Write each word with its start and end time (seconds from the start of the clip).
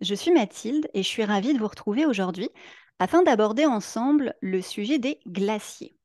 Je 0.00 0.14
suis 0.14 0.30
Mathilde 0.30 0.88
et 0.92 1.02
je 1.02 1.08
suis 1.08 1.24
ravie 1.24 1.54
de 1.54 1.58
vous 1.58 1.68
retrouver 1.68 2.04
aujourd'hui 2.04 2.50
afin 2.98 3.22
d'aborder 3.22 3.64
ensemble 3.64 4.34
le 4.40 4.60
sujet 4.60 4.98
des 4.98 5.18
glaciers. 5.26 5.96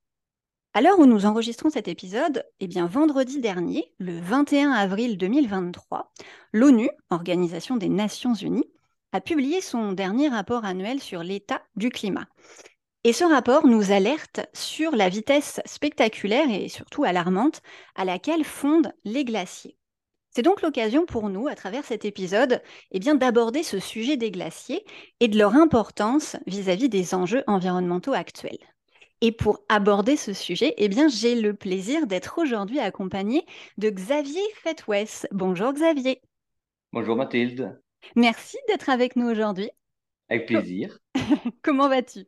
À 0.73 0.81
l'heure 0.81 0.99
où 0.99 1.05
nous 1.05 1.25
enregistrons 1.25 1.69
cet 1.69 1.89
épisode, 1.89 2.45
eh 2.61 2.67
bien 2.67 2.85
vendredi 2.85 3.41
dernier, 3.41 3.93
le 3.97 4.17
21 4.17 4.71
avril 4.71 5.17
2023, 5.17 6.13
l'ONU, 6.53 6.89
Organisation 7.09 7.75
des 7.75 7.89
Nations 7.89 8.33
Unies, 8.33 8.69
a 9.11 9.19
publié 9.19 9.59
son 9.59 9.91
dernier 9.91 10.29
rapport 10.29 10.63
annuel 10.63 11.01
sur 11.01 11.23
l'état 11.23 11.61
du 11.75 11.89
climat. 11.89 12.27
Et 13.03 13.11
ce 13.11 13.25
rapport 13.25 13.67
nous 13.67 13.91
alerte 13.91 14.39
sur 14.53 14.95
la 14.95 15.09
vitesse 15.09 15.59
spectaculaire 15.65 16.49
et 16.49 16.69
surtout 16.69 17.03
alarmante 17.03 17.61
à 17.95 18.05
laquelle 18.05 18.45
fondent 18.45 18.93
les 19.03 19.25
glaciers. 19.25 19.75
C'est 20.33 20.43
donc 20.43 20.61
l'occasion 20.61 21.05
pour 21.05 21.29
nous, 21.29 21.47
à 21.47 21.55
travers 21.55 21.83
cet 21.83 22.05
épisode, 22.05 22.61
eh 22.91 22.99
bien, 22.99 23.15
d'aborder 23.15 23.63
ce 23.63 23.79
sujet 23.79 24.15
des 24.15 24.31
glaciers 24.31 24.85
et 25.19 25.27
de 25.27 25.37
leur 25.37 25.55
importance 25.55 26.37
vis-à-vis 26.47 26.87
des 26.87 27.13
enjeux 27.13 27.43
environnementaux 27.47 28.13
actuels. 28.13 28.57
Et 29.19 29.33
pour 29.33 29.59
aborder 29.67 30.15
ce 30.15 30.33
sujet, 30.33 30.73
eh 30.77 30.87
bien, 30.87 31.09
j'ai 31.09 31.35
le 31.35 31.53
plaisir 31.53 32.07
d'être 32.07 32.39
aujourd'hui 32.39 32.79
accompagné 32.79 33.45
de 33.77 33.89
Xavier 33.89 34.41
Fetwes. 34.63 35.27
Bonjour 35.31 35.73
Xavier. 35.73 36.21
Bonjour 36.93 37.15
Mathilde. 37.17 37.79
Merci 38.15 38.57
d'être 38.69 38.89
avec 38.89 39.17
nous 39.17 39.29
aujourd'hui. 39.29 39.69
Avec 40.29 40.47
plaisir. 40.47 40.97
Comment 41.61 41.89
vas-tu? 41.89 42.25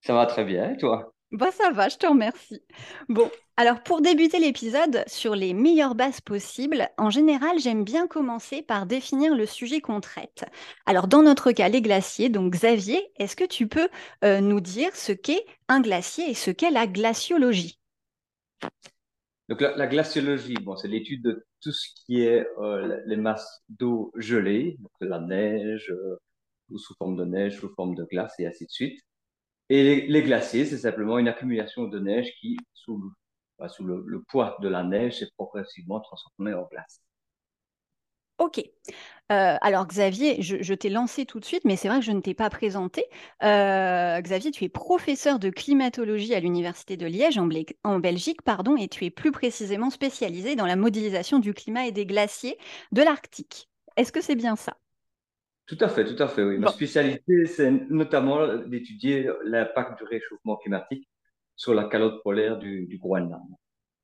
Ça 0.00 0.14
va 0.14 0.26
très 0.26 0.44
bien, 0.44 0.72
et 0.72 0.76
toi? 0.78 1.12
Bah 1.30 1.50
ça 1.50 1.70
va, 1.70 1.90
je 1.90 1.98
te 1.98 2.06
remercie. 2.06 2.62
Bon, 3.10 3.30
alors 3.58 3.82
pour 3.82 4.00
débuter 4.00 4.38
l'épisode 4.38 5.04
sur 5.06 5.34
les 5.34 5.52
meilleures 5.52 5.94
bases 5.94 6.22
possibles, 6.22 6.88
en 6.96 7.10
général, 7.10 7.58
j'aime 7.58 7.84
bien 7.84 8.06
commencer 8.06 8.62
par 8.62 8.86
définir 8.86 9.34
le 9.34 9.44
sujet 9.44 9.82
qu'on 9.82 10.00
traite. 10.00 10.46
Alors 10.86 11.06
dans 11.06 11.22
notre 11.22 11.52
cas, 11.52 11.68
les 11.68 11.82
glaciers, 11.82 12.30
donc 12.30 12.54
Xavier, 12.54 13.12
est-ce 13.18 13.36
que 13.36 13.44
tu 13.44 13.68
peux 13.68 13.90
euh, 14.24 14.40
nous 14.40 14.60
dire 14.60 14.96
ce 14.96 15.12
qu'est 15.12 15.44
un 15.68 15.82
glacier 15.82 16.30
et 16.30 16.34
ce 16.34 16.50
qu'est 16.50 16.70
la 16.70 16.86
glaciologie? 16.86 17.78
Donc 19.50 19.60
la, 19.60 19.86
glaciologie, 19.86 20.54
bon, 20.54 20.76
c'est 20.76 20.88
l'étude 20.88 21.22
de 21.22 21.46
tout 21.60 21.72
ce 21.72 21.88
qui 22.06 22.22
est 22.22 22.46
euh, 22.58 23.00
les 23.06 23.16
masses 23.16 23.62
d'eau 23.68 24.12
gelée, 24.14 24.76
donc 24.78 24.92
la 25.00 25.20
neige, 25.20 25.90
euh, 25.90 26.16
ou 26.70 26.78
sous 26.78 26.94
forme 26.94 27.16
de 27.16 27.24
neige, 27.24 27.58
sous 27.58 27.72
forme 27.74 27.94
de 27.94 28.04
glace 28.04 28.34
et 28.38 28.46
ainsi 28.46 28.64
de 28.64 28.70
suite. 28.70 29.00
Et 29.70 30.06
les, 30.06 30.22
glaciers, 30.22 30.64
c'est 30.64 30.78
simplement 30.78 31.18
une 31.18 31.28
accumulation 31.28 31.84
de 31.84 31.98
neige 31.98 32.32
qui, 32.40 32.56
sous, 32.72 33.12
bah, 33.58 33.68
le, 33.80 34.22
poids 34.28 34.56
de 34.62 34.68
la 34.68 34.82
neige, 34.82 35.22
est 35.22 35.32
progressivement 35.36 36.00
transformée 36.00 36.54
en 36.54 36.66
glace. 36.70 37.02
Ok. 38.38 38.60
Euh, 39.30 39.56
alors 39.60 39.86
Xavier, 39.86 40.40
je, 40.42 40.72
t'ai 40.74 40.88
lancé 40.88 41.26
tout 41.26 41.40
de 41.40 41.44
suite, 41.44 41.64
mais 41.64 41.76
c'est 41.76 41.88
vrai 41.88 41.98
que 41.98 42.04
je 42.04 42.12
ne 42.12 42.20
t'ai 42.20 42.34
pas 42.34 42.48
présenté. 42.50 43.04
Euh, 43.42 44.20
Xavier, 44.20 44.52
tu 44.52 44.64
es 44.64 44.68
professeur 44.68 45.38
de 45.40 45.50
climatologie 45.50 46.34
à 46.34 46.40
l'Université 46.40 46.96
de 46.96 47.06
Liège 47.06 47.36
en, 47.36 47.48
en, 47.84 47.98
Belgique, 47.98 48.42
pardon, 48.42 48.76
et 48.76 48.88
tu 48.88 49.04
es 49.04 49.10
plus 49.10 49.32
précisément 49.32 49.90
spécialisé 49.90 50.54
dans 50.54 50.66
la 50.66 50.76
modélisation 50.76 51.40
du 51.40 51.52
climat 51.52 51.86
et 51.86 51.92
des 51.92 52.06
glaciers 52.06 52.58
de 52.92 53.02
l'Arctique. 53.02 53.68
Est-ce 53.96 54.12
que 54.12 54.20
c'est 54.20 54.36
bien 54.36 54.54
ça? 54.54 54.76
Tout 55.68 55.76
à 55.80 55.88
fait, 55.88 56.04
tout 56.06 56.20
à 56.22 56.28
fait, 56.28 56.42
oui. 56.42 56.56
Ma 56.58 56.68
spécialité, 56.68 57.44
c'est 57.44 57.70
notamment 57.90 58.56
d'étudier 58.56 59.30
l'impact 59.44 59.98
du 59.98 60.04
réchauffement 60.04 60.56
climatique 60.56 61.06
sur 61.56 61.74
la 61.74 61.84
calotte 61.84 62.22
polaire 62.22 62.58
du, 62.58 62.98
Groenland. 62.98 63.46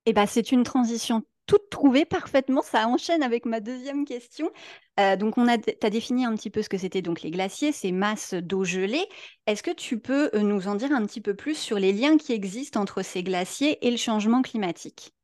Eh 0.05 0.13
ben, 0.13 0.27
c'est 0.27 0.51
une 0.51 0.61
transition 0.61 1.23
toute 1.47 1.71
trouvée 1.71 2.05
parfaitement. 2.05 2.61
Ça 2.61 2.87
enchaîne 2.87 3.23
avec 3.23 3.45
ma 3.45 3.61
deuxième 3.61 4.05
question. 4.05 4.51
Euh, 4.99 5.15
donc, 5.15 5.39
on 5.39 5.47
a, 5.47 5.57
tu 5.57 5.73
as 5.81 5.89
défini 5.89 6.23
un 6.23 6.35
petit 6.35 6.51
peu 6.51 6.61
ce 6.61 6.69
que 6.69 6.77
c'était 6.77 7.01
donc 7.01 7.23
les 7.23 7.31
glaciers, 7.31 7.71
ces 7.71 7.91
masses 7.91 8.35
d'eau 8.35 8.63
gelée. 8.63 9.07
Est-ce 9.47 9.63
que 9.63 9.71
tu 9.71 9.99
peux 9.99 10.29
euh, 10.35 10.41
nous 10.41 10.67
en 10.67 10.75
dire 10.75 10.91
un 10.91 11.03
petit 11.05 11.21
peu 11.21 11.33
plus 11.33 11.55
sur 11.55 11.79
les 11.79 11.93
liens 11.93 12.17
qui 12.17 12.33
existent 12.33 12.79
entre 12.79 13.01
ces 13.01 13.23
glaciers 13.23 13.85
et 13.87 13.89
le 13.89 13.97
changement 13.97 14.43
climatique? 14.43 15.15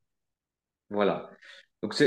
Voilà. 0.90 1.30
Donc, 1.82 2.00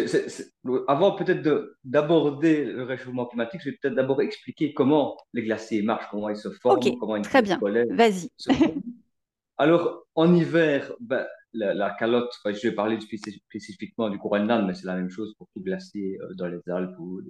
avant 0.87 1.15
peut-être 1.15 1.75
d'aborder 1.83 2.63
le 2.63 2.83
réchauffement 2.83 3.25
climatique, 3.25 3.59
je 3.61 3.71
vais 3.71 3.77
peut-être 3.81 3.95
d'abord 3.95 4.21
expliquer 4.21 4.73
comment 4.73 5.17
les 5.33 5.43
glaciers 5.43 5.81
marchent, 5.81 6.07
comment 6.09 6.29
ils 6.29 6.37
se 6.37 6.49
forment, 6.49 6.97
comment 6.97 7.17
ils 7.17 7.23
très 7.23 7.41
bien. 7.41 7.59
Vas-y. 7.59 8.29
Alors, 9.57 10.05
en 10.15 10.33
hiver, 10.33 10.93
ben, 11.01 11.25
la, 11.53 11.91
calotte, 11.91 12.31
je 12.45 12.67
vais 12.67 12.73
parler 12.73 12.99
spécifiquement 12.99 14.09
du 14.09 14.17
Groenland, 14.17 14.65
mais 14.65 14.73
c'est 14.73 14.87
la 14.87 14.95
même 14.95 15.09
chose 15.09 15.33
pour 15.37 15.47
tout 15.53 15.61
glacier 15.61 16.17
euh, 16.21 16.33
dans 16.35 16.47
les 16.47 16.59
Alpes 16.69 16.97
ou 16.99 17.21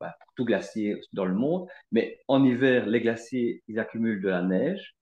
ben, 0.00 0.12
pour 0.20 0.34
tout 0.36 0.44
glacier 0.44 1.00
dans 1.12 1.24
le 1.24 1.34
monde. 1.34 1.68
Mais 1.92 2.20
en 2.28 2.44
hiver, 2.44 2.86
les 2.86 3.00
glaciers, 3.00 3.62
ils 3.68 3.78
accumulent 3.78 4.22
de 4.22 4.28
la 4.28 4.42
neige 4.42 4.96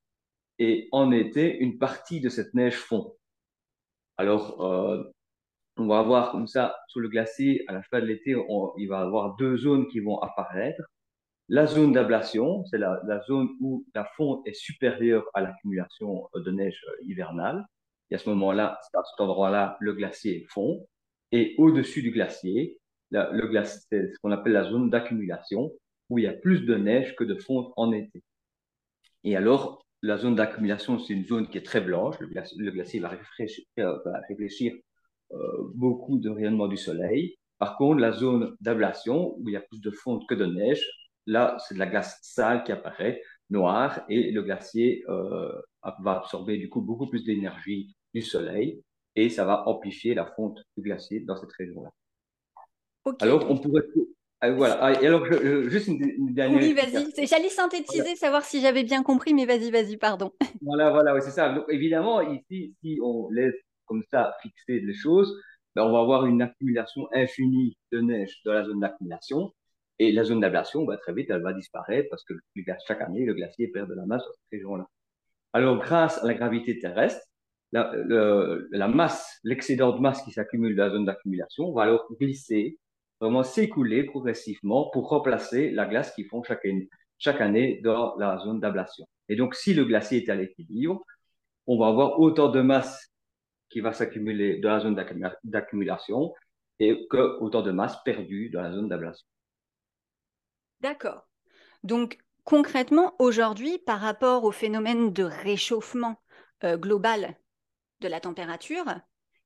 et 0.58 0.88
en 0.92 1.12
été, 1.12 1.56
une 1.58 1.78
partie 1.78 2.20
de 2.20 2.28
cette 2.28 2.54
neige 2.54 2.76
fond. 2.76 3.14
Alors, 4.18 4.64
euh, 4.64 5.04
on 5.76 5.87
va 5.87 5.98
avoir 5.98 6.32
comme 6.32 6.47
ça, 6.47 6.76
sous 6.88 7.00
le 7.00 7.09
glacier, 7.09 7.64
à 7.69 7.72
la 7.72 7.82
fin 7.82 8.00
de 8.00 8.06
l'été, 8.06 8.34
il 8.78 8.87
va 8.88 9.00
avoir 9.00 9.37
deux 9.37 9.56
zones 9.56 9.88
qui 9.88 10.00
vont 10.00 10.19
apparaître. 10.20 10.82
La 11.48 11.66
zone 11.66 11.92
d'ablation, 11.92 12.64
c'est 12.66 12.78
la, 12.78 13.20
zone 13.28 13.48
où 13.60 13.84
la 13.94 14.04
fonte 14.16 14.47
est 14.47 14.54
supérieure 14.54 15.25
à 15.34 15.41
l'accumulation 15.41 16.28
de 16.34 16.50
neige 16.50 16.82
euh, 16.88 17.04
hivernale. 17.04 17.65
Et 18.10 18.16
à 18.16 18.19
ce 18.19 18.28
moment-là, 18.31 18.81
à 18.94 19.03
cet 19.04 19.20
endroit-là, 19.20 19.76
le 19.81 19.92
glacier 19.92 20.47
fond. 20.48 20.86
Et 21.31 21.54
au-dessus 21.59 22.03
du 22.03 22.10
glacier, 22.10 22.78
le 23.10 23.47
glacier, 23.47 23.81
c'est 23.91 24.12
ce 24.12 24.19
qu'on 24.20 24.32
appelle 24.32 24.53
la 24.53 24.65
zone 24.65 24.91
d'accumulation, 24.91 25.72
où 26.09 26.19
il 26.19 26.25
y 26.25 26.28
a 26.28 26.32
plus 26.32 26.65
de 26.65 26.75
neige 26.75 27.15
que 27.16 27.25
de 27.25 27.36
fonte 27.36 27.72
en 27.76 27.92
été. 27.92 28.22
Et 29.25 29.36
alors, 29.36 29.84
la 30.03 30.16
zone 30.19 30.36
d'accumulation, 30.36 30.98
c'est 30.98 31.15
une 31.15 31.26
zone 31.26 31.48
qui 31.48 31.59
est 31.59 31.66
très 31.66 31.81
blanche. 31.81 32.19
Le 32.20 32.28
glacier, 32.70 33.00
va, 33.00 33.09
réfléchir, 33.09 33.65
euh, 33.81 33.98
va 34.04 34.20
réfléchir 34.28 34.75
euh, 34.75 34.78
beaucoup 35.75 36.19
de 36.19 36.31
rayonnement 36.31 36.69
du 36.69 36.76
soleil. 36.76 37.37
Par 37.59 37.76
contre, 37.76 38.00
la 38.00 38.12
zone 38.12 38.54
d'ablation, 38.60 39.34
où 39.38 39.48
il 39.48 39.53
y 39.53 39.56
a 39.56 39.60
plus 39.60 39.81
de 39.81 39.91
fonte 39.91 40.26
que 40.28 40.34
de 40.34 40.47
neige, 40.47 40.84
là, 41.26 41.56
c'est 41.66 41.75
de 41.75 41.78
la 41.78 41.87
glace 41.87 42.19
sale 42.22 42.64
qui 42.64 42.72
apparaît, 42.72 43.22
noire, 43.50 44.04
et 44.09 44.31
le 44.31 44.42
glacier 44.42 45.04
euh, 45.09 45.53
va 46.00 46.19
absorber 46.19 46.59
du 46.59 46.69
coup 46.69 46.82
beaucoup 46.82 47.06
plus 47.06 47.25
d'énergie 47.25 47.94
du 48.15 48.22
soleil, 48.22 48.82
et 49.15 49.31
ça 49.31 49.44
va 49.44 49.66
amplifier 49.69 50.15
la 50.15 50.26
fonte 50.26 50.59
du 50.76 50.82
glacier 50.82 51.20
dans 51.20 51.36
cette 51.36 51.53
région-là. 51.53 51.91
Alors, 53.20 53.50
on 53.50 53.56
pourrait... 53.56 53.82
Ah, 54.41 54.50
voilà. 54.50 54.78
Ah, 54.82 54.92
et 54.92 55.06
alors, 55.06 55.25
juste 55.70 55.88
une, 55.88 56.34
dernière. 56.34 56.60
Oui, 56.60 56.75
vas-y. 56.75 57.26
J'allais 57.26 57.48
synthétiser, 57.48 58.16
savoir 58.16 58.44
si 58.44 58.60
j'avais 58.60 58.84
bien 58.84 59.03
compris, 59.03 59.32
mais 59.32 59.47
vas-y, 59.47 59.70
vas-y, 59.70 59.97
pardon. 59.97 60.32
Voilà, 60.60 60.91
voilà, 60.91 61.15
oui, 61.15 61.20
c'est 61.22 61.31
ça. 61.31 61.54
Donc, 61.54 61.65
évidemment, 61.70 62.20
ici, 62.20 62.75
si 62.82 62.98
on 63.03 63.31
laisse 63.31 63.54
comme 63.86 64.02
ça 64.10 64.34
fixer 64.42 64.80
les 64.80 64.94
choses, 64.94 65.34
ben, 65.74 65.84
on 65.84 65.92
va 65.92 66.00
avoir 66.00 66.26
une 66.26 66.42
accumulation 66.42 67.08
infinie 67.12 67.76
de 67.92 68.00
neige 68.00 68.41
dans 68.44 68.52
la 68.54 68.64
zone 68.64 68.80
d'accumulation. 68.80 69.53
Et 69.98 70.12
la 70.12 70.24
zone 70.24 70.41
d'ablation, 70.41 70.84
ben, 70.84 70.97
très 70.97 71.12
vite, 71.12 71.30
elle 71.30 71.42
va 71.42 71.53
disparaître 71.53 72.09
parce 72.10 72.24
que 72.24 72.34
chaque 72.86 73.00
année, 73.03 73.24
le 73.24 73.34
glacier 73.34 73.68
perd 73.68 73.88
de 73.88 73.94
la 73.94 74.06
masse 74.06 74.22
dans 74.22 74.33
cette 74.33 74.50
région-là. 74.53 74.86
Alors, 75.53 75.78
grâce 75.78 76.22
à 76.22 76.27
la 76.27 76.34
gravité 76.34 76.78
terrestre, 76.78 77.21
la, 77.72 78.88
masse, 78.88 79.38
l'excédent 79.44 79.94
de 79.94 80.00
masse 80.00 80.22
qui 80.22 80.33
s'accumule 80.33 80.77
dans 80.77 80.84
la 80.84 80.91
zone 80.91 81.04
d'accumulation 81.04 81.72
va 81.72 81.83
alors 81.83 82.06
glisser, 82.21 82.78
vraiment 83.21 83.42
s'écouler 83.42 84.04
progressivement 84.04 84.91
pour 84.91 85.09
remplacer 85.09 85.71
la 85.71 85.86
glace 85.86 86.15
qui 86.15 86.24
fond 86.24 86.42
chaque 87.18 87.41
année 87.41 87.80
dans 87.83 88.16
la 88.16 88.38
zone 88.38 88.60
d'ablation. 88.60 89.06
Et 89.28 89.36
donc, 89.36 89.54
si 89.54 89.74
le 89.74 89.84
glacier 89.84 90.24
est 90.24 90.30
à 90.30 90.34
l'équilibre, 90.34 91.04
on 91.66 91.78
va 91.78 91.88
avoir 91.88 92.21
autant 92.21 92.48
de 92.48 92.60
masse 92.60 93.10
qui 93.71 93.80
va 93.80 93.92
s'accumuler 93.92 94.59
dans 94.59 94.71
la 94.71 94.80
zone 94.80 94.95
d'accumulation 95.45 96.34
et 96.78 97.07
que 97.09 97.39
autant 97.41 97.63
de 97.63 97.71
masse 97.71 97.97
perdue 98.04 98.51
dans 98.51 98.63
la 98.63 98.72
zone 98.72 98.89
d'ablation. 98.89 99.27
D'accord. 100.80 101.28
Donc 101.83 102.18
concrètement, 102.45 103.15
aujourd'hui, 103.18 103.78
par 103.78 104.01
rapport 104.01 104.45
au 104.45 104.53
phénomène 104.53 105.13
de 105.13 105.24
réchauffement 105.24 106.21
euh, 106.65 106.77
global 106.77 107.36
de 108.01 108.09
la 108.09 108.21
température, 108.21 108.84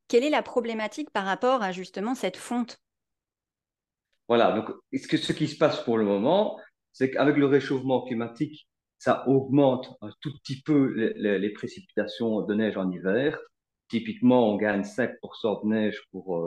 quelle 0.09 0.25
est 0.25 0.31
la 0.31 0.43
problématique 0.43 1.11
par 1.11 1.25
rapport 1.25 1.63
à 1.63 1.73
justement 1.73 2.15
cette 2.15 2.37
fonte? 2.37 2.81
Voilà, 4.29 4.53
donc 4.53 4.71
ce, 4.93 5.09
que, 5.09 5.17
ce 5.17 5.33
qui 5.33 5.49
se 5.49 5.57
passe 5.57 5.83
pour 5.83 5.99
le 5.99 6.05
moment, 6.05 6.59
c'est 6.93 7.11
qu'avec 7.11 7.37
le 7.37 7.47
réchauffement 7.47 8.03
climatique, 8.03 8.69
ça 8.99 9.27
augmente 9.29 9.97
un 10.03 10.11
tout 10.21 10.33
petit 10.39 10.61
peu 10.63 10.93
les, 11.17 11.51
précipitations 11.51 12.43
de 12.43 12.55
neige 12.55 12.77
en 12.77 12.91
hiver. 12.91 13.41
Typiquement, 13.91 14.51
on 14.51 14.57
gagne 14.57 14.83
5% 14.83 15.65
de 15.65 15.69
neige 15.69 16.01
pour, 16.13 16.39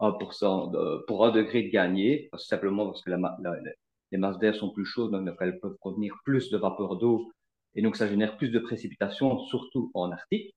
1% 0.00 0.74
euh, 0.74 1.04
pour 1.06 1.24
un 1.24 1.30
degré 1.30 1.62
de 1.62 1.70
gagné, 1.70 2.28
simplement 2.36 2.86
parce 2.86 3.02
que 3.02 3.10
les 3.10 4.18
masses 4.18 4.38
d'air 4.38 4.54
sont 4.54 4.70
plus 4.70 4.84
chaudes, 4.84 5.12
donc 5.12 5.36
elles 5.40 5.58
peuvent 5.58 5.76
contenir 5.80 6.14
plus 6.24 6.50
de 6.50 6.58
vapeur 6.58 6.96
d'eau, 6.96 7.32
et 7.74 7.82
donc 7.82 7.96
ça 7.96 8.06
génère 8.06 8.36
plus 8.36 8.50
de 8.50 8.58
précipitations, 8.58 9.38
surtout 9.38 9.90
en 9.94 10.12
Arctique. 10.12 10.54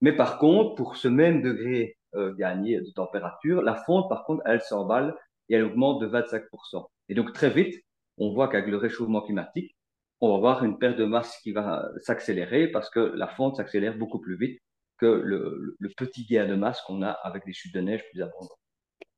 Mais 0.00 0.12
par 0.12 0.38
contre, 0.38 0.76
pour 0.76 0.96
ce 0.96 1.08
même 1.08 1.42
degré 1.42 1.96
euh, 2.14 2.34
gagné 2.34 2.80
de 2.80 2.90
température, 2.90 3.62
la 3.62 3.74
fonte, 3.74 4.08
par 4.08 4.24
contre, 4.24 4.42
elle 4.46 4.60
s'emballe 4.60 5.16
et 5.48 5.54
elle 5.54 5.64
augmente 5.64 6.00
de 6.00 6.06
25%. 6.06 6.86
Et 7.08 7.14
donc 7.14 7.32
très 7.32 7.50
vite, 7.50 7.82
on 8.16 8.32
voit 8.32 8.48
qu'avec 8.48 8.68
le 8.68 8.76
réchauffement 8.76 9.22
climatique, 9.22 9.74
on 10.20 10.30
va 10.30 10.36
avoir 10.36 10.64
une 10.64 10.78
perte 10.78 10.96
de 10.96 11.04
masse 11.04 11.38
qui 11.42 11.52
va 11.52 11.88
s'accélérer 11.98 12.68
parce 12.68 12.90
que 12.90 13.00
la 13.00 13.28
fonte 13.28 13.56
s'accélère 13.56 13.96
beaucoup 13.96 14.20
plus 14.20 14.36
vite 14.36 14.60
que 14.98 15.06
le, 15.06 15.76
petit 15.96 16.24
gain 16.24 16.46
de 16.46 16.54
masse 16.54 16.80
qu'on 16.82 17.02
a 17.02 17.10
avec 17.10 17.44
des 17.44 17.52
chutes 17.52 17.74
de 17.74 17.80
neige 17.80 18.02
plus 18.10 18.22
abondantes. 18.22 18.58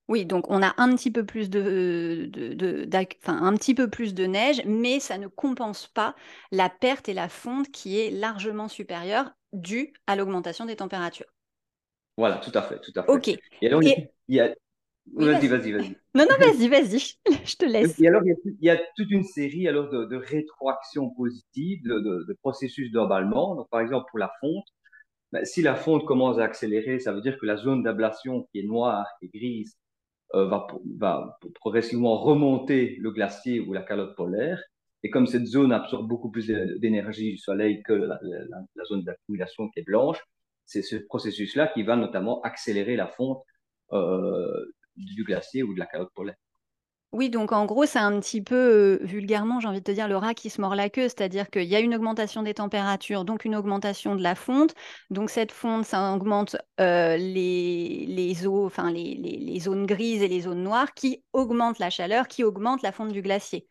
Oui, 0.08 0.26
donc 0.26 0.50
on 0.50 0.60
a 0.60 0.74
un 0.76 0.96
petit 0.96 1.12
peu 1.12 1.24
plus 1.24 1.50
de, 1.50 2.28
de, 2.32 2.88
un 3.26 3.54
petit 3.54 3.74
peu 3.74 3.88
plus 3.88 4.12
de 4.12 4.26
neige, 4.26 4.60
mais 4.66 4.98
ça 4.98 5.18
ne 5.18 5.28
compense 5.28 5.86
pas 5.86 6.16
la 6.50 6.68
perte 6.68 7.08
et 7.08 7.14
la 7.14 7.28
fonte 7.28 7.70
qui 7.70 8.00
est 8.00 8.10
largement 8.10 8.66
supérieure 8.66 9.30
due 9.52 9.92
à 10.08 10.16
l'augmentation 10.16 10.64
des 10.64 10.76
températures. 10.76 11.32
Voilà, 12.16 12.38
tout 12.38 12.50
à 12.54 12.62
fait, 12.62 12.80
tout 12.80 12.92
à 12.96 13.04
fait. 13.04 13.10
Ok. 13.10 13.28
Et 13.28 13.66
alors, 13.68 13.82
il 13.84 14.10
y 14.28 14.40
a, 14.40 14.52
vas-y, 15.14 15.46
vas-y, 15.48 15.72
vas-y. 15.72 15.96
Non, 16.14 16.26
non, 16.28 16.36
vas-y, 16.38 16.68
vas-y, 16.68 16.98
je 17.44 17.56
te 17.56 17.64
laisse. 17.64 18.00
Et 18.00 18.08
alors, 18.08 18.22
il 18.24 18.56
y, 18.60 18.70
a, 18.70 18.80
toute 18.96 19.10
une 19.10 19.24
série 19.24 19.68
alors, 19.68 19.90
de, 19.90 20.04
de 20.04 20.16
rétroactions 20.16 21.10
positives, 21.10 21.82
de, 21.84 22.36
processus 22.42 22.90
d'emballement. 22.92 23.56
Donc, 23.56 23.68
par 23.70 23.80
exemple, 23.80 24.06
pour 24.10 24.18
la 24.18 24.30
fonte, 24.40 24.66
ben, 25.32 25.44
si 25.44 25.62
la 25.62 25.74
fonte 25.74 26.04
commence 26.04 26.38
à 26.38 26.44
accélérer, 26.44 26.98
ça 26.98 27.12
veut 27.12 27.20
dire 27.20 27.38
que 27.38 27.46
la 27.46 27.56
zone 27.56 27.82
d'ablation 27.82 28.48
qui 28.50 28.60
est 28.60 28.64
noire 28.64 29.06
et 29.22 29.28
grise 29.28 29.76
euh, 30.34 30.46
va, 30.46 30.66
va 30.98 31.38
progressivement 31.54 32.18
remonter 32.20 32.96
le 33.00 33.10
glacier 33.10 33.60
ou 33.60 33.72
la 33.72 33.82
calotte 33.82 34.16
polaire. 34.16 34.60
Et 35.02 35.10
comme 35.10 35.26
cette 35.26 35.46
zone 35.46 35.72
absorbe 35.72 36.08
beaucoup 36.08 36.30
plus 36.30 36.46
d'énergie 36.46 37.32
du 37.32 37.38
soleil 37.38 37.82
que 37.82 37.92
la, 37.92 38.18
zone 38.84 39.02
d'accumulation 39.02 39.68
qui 39.70 39.80
est 39.80 39.84
blanche, 39.84 40.18
c'est 40.66 40.82
ce 40.82 40.96
processus-là 40.96 41.68
qui 41.68 41.82
va 41.82 41.96
notamment 41.96 42.40
accélérer 42.42 42.96
la 42.96 43.06
fonte 43.06 43.42
euh, 43.92 44.66
du 44.96 45.24
glacier 45.24 45.62
ou 45.62 45.74
de 45.74 45.78
la 45.78 45.86
calotte 45.86 46.12
polaire. 46.14 46.36
Oui, 47.12 47.28
donc 47.28 47.50
en 47.50 47.66
gros, 47.66 47.86
c'est 47.86 47.98
un 47.98 48.20
petit 48.20 48.40
peu 48.40 48.54
euh, 48.54 48.98
vulgairement, 49.04 49.58
j'ai 49.58 49.66
envie 49.66 49.80
de 49.80 49.84
te 49.84 49.90
dire, 49.90 50.06
le 50.06 50.16
rat 50.16 50.32
qui 50.34 50.48
se 50.48 50.60
mord 50.60 50.76
la 50.76 50.88
queue, 50.88 51.08
c'est-à-dire 51.08 51.50
qu'il 51.50 51.64
y 51.64 51.74
a 51.74 51.80
une 51.80 51.94
augmentation 51.94 52.44
des 52.44 52.54
températures, 52.54 53.24
donc 53.24 53.44
une 53.44 53.56
augmentation 53.56 54.14
de 54.14 54.22
la 54.22 54.36
fonte. 54.36 54.74
Donc 55.10 55.28
cette 55.28 55.50
fonte, 55.50 55.84
ça 55.84 56.14
augmente 56.14 56.56
euh, 56.80 57.16
les, 57.16 58.06
les, 58.06 58.46
eaux, 58.46 58.64
enfin 58.64 58.92
les, 58.92 59.14
les, 59.16 59.60
zones 59.60 59.86
grises 59.86 60.22
et 60.22 60.28
les 60.28 60.42
zones 60.42 60.62
noires 60.62 60.94
qui 60.94 61.24
augmentent 61.32 61.80
la 61.80 61.90
chaleur, 61.90 62.28
qui 62.28 62.44
augmentent 62.44 62.82
la 62.82 62.92
fonte 62.92 63.12
du 63.12 63.22
glacier. 63.22 63.66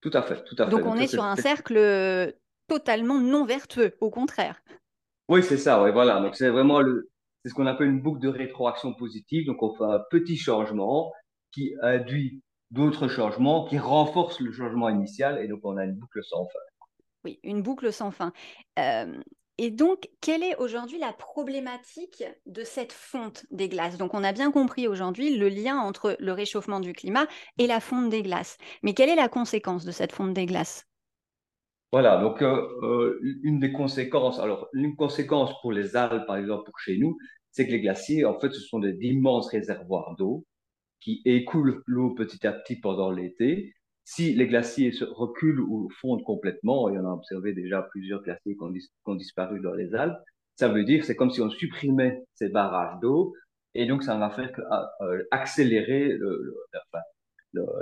Tout 0.00 0.12
à 0.12 0.22
fait, 0.22 0.44
tout 0.44 0.54
à 0.58 0.66
fait. 0.66 0.70
Donc 0.70 0.86
on 0.86 0.96
est 0.96 1.08
sur 1.08 1.24
un 1.24 1.36
cercle 1.36 2.32
totalement 2.68 3.18
non 3.18 3.44
vertueux, 3.44 3.96
au 4.00 4.10
contraire. 4.10 4.62
Oui, 5.28 5.42
c'est 5.42 5.58
ça, 5.58 5.82
oui, 5.82 5.90
voilà. 5.90 6.20
Donc 6.20 6.36
c'est 6.36 6.48
vraiment 6.48 6.80
le, 6.80 7.10
c'est 7.46 7.50
ce 7.50 7.54
qu'on 7.54 7.66
appelle 7.66 7.86
une 7.86 8.02
boucle 8.02 8.18
de 8.18 8.28
rétroaction 8.28 8.92
positive. 8.92 9.46
Donc, 9.46 9.62
on 9.62 9.72
fait 9.72 9.84
un 9.84 10.00
petit 10.10 10.36
changement 10.36 11.12
qui 11.52 11.74
induit 11.82 12.42
d'autres 12.70 13.08
changements 13.08 13.64
qui 13.66 13.78
renforcent 13.78 14.40
le 14.40 14.52
changement 14.52 14.88
initial 14.88 15.42
et 15.42 15.48
donc 15.48 15.60
on 15.64 15.76
a 15.76 15.84
une 15.84 15.94
boucle 15.94 16.22
sans 16.24 16.46
fin. 16.46 16.58
Oui, 17.24 17.40
une 17.42 17.62
boucle 17.62 17.92
sans 17.92 18.10
fin. 18.10 18.32
Euh, 18.78 19.20
et 19.58 19.70
donc, 19.70 20.10
quelle 20.20 20.42
est 20.42 20.56
aujourd'hui 20.56 20.98
la 20.98 21.14
problématique 21.14 22.22
de 22.44 22.62
cette 22.62 22.92
fonte 22.92 23.46
des 23.50 23.70
glaces? 23.70 23.96
Donc, 23.96 24.12
on 24.12 24.22
a 24.22 24.32
bien 24.32 24.52
compris 24.52 24.86
aujourd'hui 24.86 25.36
le 25.36 25.48
lien 25.48 25.78
entre 25.78 26.14
le 26.20 26.32
réchauffement 26.32 26.78
du 26.78 26.92
climat 26.92 27.26
et 27.58 27.66
la 27.66 27.80
fonte 27.80 28.10
des 28.10 28.22
glaces. 28.22 28.58
Mais 28.82 28.92
quelle 28.92 29.08
est 29.08 29.16
la 29.16 29.28
conséquence 29.28 29.86
de 29.86 29.92
cette 29.92 30.12
fonte 30.12 30.34
des 30.34 30.44
glaces? 30.44 30.86
Voilà, 31.90 32.20
donc 32.20 32.42
euh, 32.42 32.68
euh, 32.82 33.18
une 33.42 33.58
des 33.58 33.72
conséquences, 33.72 34.38
alors 34.38 34.68
une 34.74 34.94
conséquence 34.94 35.50
pour 35.62 35.72
les 35.72 35.96
Alpes, 35.96 36.26
par 36.26 36.36
exemple, 36.36 36.64
pour 36.64 36.78
chez 36.78 36.98
nous, 36.98 37.16
c'est 37.50 37.66
que 37.66 37.72
les 37.72 37.80
glaciers, 37.80 38.26
en 38.26 38.38
fait, 38.38 38.52
ce 38.52 38.60
sont 38.60 38.80
d'immenses 38.80 39.48
réservoirs 39.48 40.14
d'eau 40.18 40.44
qui 41.00 41.22
écoulent 41.24 41.82
l'eau 41.86 42.14
petit 42.14 42.46
à 42.46 42.52
petit 42.52 42.76
pendant 42.76 43.10
l'été. 43.10 43.74
Si 44.04 44.34
les 44.34 44.46
glaciers 44.46 44.92
se 44.92 45.04
reculent 45.04 45.60
ou 45.60 45.90
fondent 46.00 46.22
complètement, 46.22 46.88
et 46.88 46.98
on 46.98 47.06
a 47.06 47.12
observé 47.12 47.52
déjà 47.52 47.82
plusieurs 47.82 48.22
glaciers 48.22 48.56
qui 48.56 48.62
ont, 49.04 49.14
disparu 49.14 49.60
dans 49.60 49.74
les 49.74 49.94
Alpes, 49.94 50.18
ça 50.54 50.68
veut 50.68 50.84
dire 50.84 51.00
que 51.00 51.06
c'est 51.06 51.16
comme 51.16 51.30
si 51.30 51.40
on 51.40 51.50
supprimait 51.50 52.22
ces 52.34 52.48
barrages 52.48 53.00
d'eau, 53.00 53.34
et 53.74 53.86
donc 53.86 54.02
ça 54.02 54.16
va 54.16 54.30
faire 54.30 54.50
ah, 54.70 54.88
euh, 55.02 55.22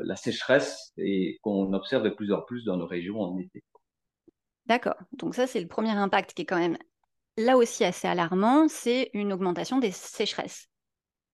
la 0.05 0.17
sécheresse 0.17 0.93
et 0.97 1.39
qu'on 1.43 1.73
observe 1.73 2.03
de 2.03 2.11
plus 2.11 2.33
en 2.33 2.41
plus 2.43 2.65
dans 2.65 2.77
nos 2.77 2.87
régions 2.87 3.21
en 3.21 3.39
été. 3.39 3.63
D'accord. 4.67 4.97
Donc 5.13 5.35
ça, 5.35 5.47
c'est 5.47 5.61
le 5.61 5.69
premier 5.69 5.91
impact 5.91 6.33
qui 6.33 6.43
est 6.43 6.47
quand 6.47 6.59
même 6.59 6.79
là 7.37 7.57
aussi 7.57 7.85
assez 7.85 8.09
alarmant, 8.09 8.69
c'est 8.69 9.11
une 9.13 9.33
augmentation 9.33 9.79
des 9.79 9.91
sécheresses. 9.91 10.69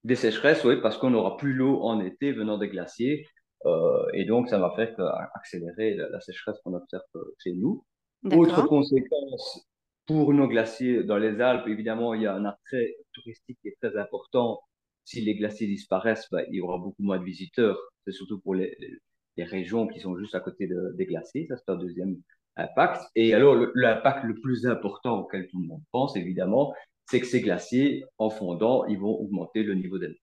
Des 0.04 0.16
sécheresses, 0.16 0.64
oui, 0.64 0.80
parce 0.80 0.96
qu'on 0.96 1.10
n'aura 1.10 1.36
plus 1.36 1.52
l'eau 1.52 1.82
en 1.82 2.00
été 2.00 2.32
venant 2.32 2.58
des 2.58 2.68
glaciers. 2.68 3.26
Euh, 3.66 4.06
et 4.14 4.24
donc, 4.24 4.48
ça 4.48 4.58
va 4.58 4.72
faire 4.74 4.94
accélérer 5.34 5.94
la, 5.94 6.20
sécheresse 6.20 6.56
qu'on 6.64 6.74
observe 6.74 7.02
euh, 7.16 7.34
chez 7.38 7.52
nous. 7.52 7.84
Autre 8.32 8.66
conséquence 8.66 9.66
pour 10.06 10.32
nos 10.34 10.48
glaciers 10.48 11.04
dans 11.04 11.18
les 11.18 11.40
Alpes, 11.40 11.68
évidemment, 11.68 12.14
il 12.14 12.22
y 12.22 12.26
a 12.26 12.34
un 12.34 12.44
attrait 12.44 12.96
touristique 13.12 13.58
qui 13.62 13.68
est 13.68 13.76
très 13.80 13.96
important. 13.96 14.60
Si 15.04 15.20
les 15.20 15.36
glaciers 15.36 15.68
disparaissent, 15.68 16.26
bah, 16.32 16.42
il 16.48 16.56
y 16.56 16.60
aura 16.60 16.78
beaucoup 16.78 17.02
moins 17.02 17.18
de 17.18 17.24
visiteurs. 17.24 17.78
C'est 18.04 18.12
surtout 18.12 18.40
pour 18.40 18.54
les, 18.54 18.76
régions 19.38 19.86
qui 19.86 20.00
sont 20.00 20.18
juste 20.18 20.34
à 20.34 20.40
côté 20.40 20.68
des 20.68 21.06
glaciers. 21.06 21.46
Ça, 21.46 21.56
c'est 21.56 21.70
un 21.70 21.76
deuxième 21.76 22.16
impact. 22.56 23.04
Et 23.14 23.32
alors, 23.34 23.54
l'impact 23.74 24.24
le, 24.24 24.34
plus 24.34 24.66
important 24.66 25.20
auquel 25.20 25.48
tout 25.48 25.60
le 25.60 25.68
monde 25.68 25.82
pense, 25.92 26.16
évidemment, 26.16 26.74
c'est 27.10 27.20
que 27.20 27.26
ces 27.26 27.40
glaciers, 27.40 28.04
en 28.18 28.30
fondant, 28.30 28.86
ils 28.86 28.98
vont 28.98 29.18
augmenter 29.18 29.64
le 29.64 29.74
niveau 29.74 29.98
des 29.98 30.16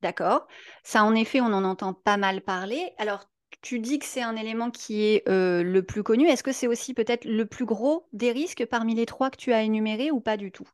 D'accord. 0.00 0.46
Ça, 0.82 1.04
en 1.04 1.14
effet, 1.14 1.42
on 1.42 1.46
en 1.46 1.64
entend 1.64 1.92
pas 1.92 2.16
mal 2.16 2.40
parler. 2.40 2.92
Alors, 2.96 3.28
tu 3.60 3.78
dis 3.80 3.98
que 3.98 4.06
c'est 4.06 4.22
un 4.22 4.36
élément 4.36 4.70
qui 4.70 5.04
est 5.04 5.28
euh, 5.28 5.62
le 5.62 5.82
plus 5.82 6.02
connu. 6.02 6.26
Est-ce 6.26 6.42
que 6.42 6.52
c'est 6.52 6.66
aussi 6.66 6.94
peut-être 6.94 7.26
le 7.26 7.44
plus 7.44 7.66
gros 7.66 8.08
des 8.14 8.32
risques 8.32 8.64
parmi 8.64 8.94
les 8.94 9.04
trois 9.04 9.30
que 9.30 9.36
tu 9.36 9.52
as 9.52 9.62
énumérés 9.62 10.10
ou 10.10 10.20
pas 10.20 10.38
du 10.38 10.52
tout? 10.52 10.68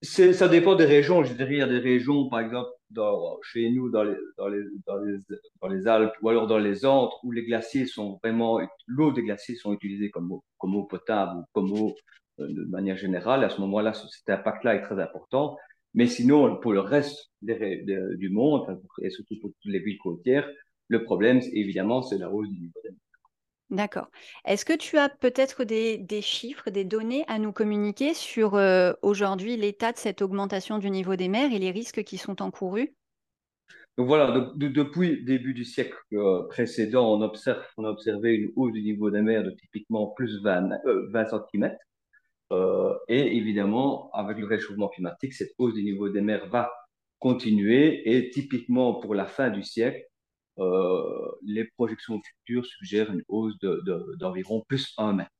Ça 0.00 0.48
dépend 0.48 0.74
des 0.74 0.84
régions. 0.86 1.22
Je 1.24 1.34
dirais, 1.34 1.54
il 1.54 1.58
y 1.58 1.62
a 1.62 1.66
des 1.66 1.78
régions, 1.78 2.28
par 2.28 2.40
exemple, 2.40 2.70
chez 3.42 3.68
nous, 3.70 3.90
dans 3.90 4.04
les, 4.04 4.16
dans, 4.38 4.48
les, 4.48 4.62
dans, 4.86 4.96
les, 4.96 5.18
dans 5.60 5.68
les 5.68 5.86
Alpes 5.86 6.14
ou 6.22 6.28
alors 6.30 6.46
dans 6.46 6.58
les 6.58 6.86
Andes, 6.86 7.10
où 7.24 7.32
les 7.32 7.44
glaciers 7.44 7.84
sont 7.84 8.18
vraiment, 8.22 8.60
l'eau 8.86 9.12
des 9.12 9.22
glaciers 9.22 9.56
sont 9.56 9.72
utilisées 9.72 10.10
comme 10.10 10.32
eau, 10.32 10.44
comme 10.56 10.76
eau 10.76 10.84
potable 10.84 11.40
ou 11.40 11.44
comme 11.52 11.72
eau 11.72 11.94
de 12.38 12.64
manière 12.70 12.96
générale. 12.96 13.44
À 13.44 13.50
ce 13.50 13.60
moment-là, 13.60 13.92
cet 13.94 14.28
impact-là 14.30 14.76
est 14.76 14.82
très 14.82 15.00
important. 15.00 15.56
Mais 15.94 16.06
sinon, 16.06 16.56
pour 16.56 16.72
le 16.72 16.80
reste 16.80 17.30
du 17.42 18.30
monde, 18.30 18.80
et 19.02 19.10
surtout 19.10 19.34
pour 19.40 19.50
toutes 19.50 19.72
les 19.72 19.80
villes 19.80 19.98
côtières, 19.98 20.48
le 20.88 21.02
problème, 21.04 21.40
évidemment, 21.52 22.02
c'est 22.02 22.18
la 22.18 22.30
hausse 22.30 22.48
du 22.48 22.60
niveau 22.60 22.80
des 22.84 22.90
D'accord. 23.70 24.10
Est-ce 24.46 24.64
que 24.64 24.72
tu 24.72 24.96
as 24.96 25.10
peut-être 25.10 25.64
des, 25.64 25.98
des, 25.98 26.22
chiffres, 26.22 26.70
des 26.70 26.84
données 26.84 27.24
à 27.28 27.38
nous 27.38 27.52
communiquer 27.52 28.14
sur 28.14 28.54
euh, 28.54 28.94
aujourd'hui 29.02 29.58
l'état 29.58 29.92
de 29.92 29.98
cette 29.98 30.22
augmentation 30.22 30.78
du 30.78 30.88
niveau 30.88 31.16
des 31.16 31.28
mers 31.28 31.52
et 31.52 31.58
les 31.58 31.70
risques 31.70 32.02
qui 32.02 32.16
sont 32.16 32.40
encourus? 32.40 32.94
Donc 33.98 34.06
voilà, 34.06 34.52
depuis 34.54 35.16
le 35.16 35.24
début 35.24 35.52
du 35.52 35.64
siècle 35.64 35.98
euh, 36.14 36.46
précédent, 36.48 37.12
on, 37.12 37.20
observe, 37.20 37.62
on 37.76 37.84
a 37.84 37.90
observé 37.90 38.32
une 38.36 38.52
hausse 38.56 38.72
du 38.72 38.80
niveau 38.80 39.10
des 39.10 39.20
mers 39.20 39.42
de 39.42 39.50
typiquement 39.50 40.06
plus 40.16 40.40
20, 40.42 40.70
20 41.12 41.26
cm. 41.26 41.76
Et 42.50 43.36
évidemment, 43.36 44.10
avec 44.12 44.38
le 44.38 44.46
réchauffement 44.46 44.88
climatique, 44.88 45.34
cette 45.34 45.52
hausse 45.58 45.74
du 45.74 45.82
niveau 45.82 46.08
des 46.08 46.20
mers 46.20 46.48
va 46.48 46.70
continuer. 47.18 48.10
Et 48.10 48.30
typiquement 48.30 48.94
pour 48.94 49.14
la 49.14 49.26
fin 49.26 49.50
du 49.50 49.62
siècle, 49.62 50.02
euh, 50.58 51.30
les 51.44 51.64
projections 51.64 52.20
futures 52.20 52.66
suggèrent 52.66 53.12
une 53.12 53.22
hausse 53.28 53.54
d'environ 54.18 54.64
plus 54.66 54.92
1 54.98 55.12
mètre. 55.12 55.30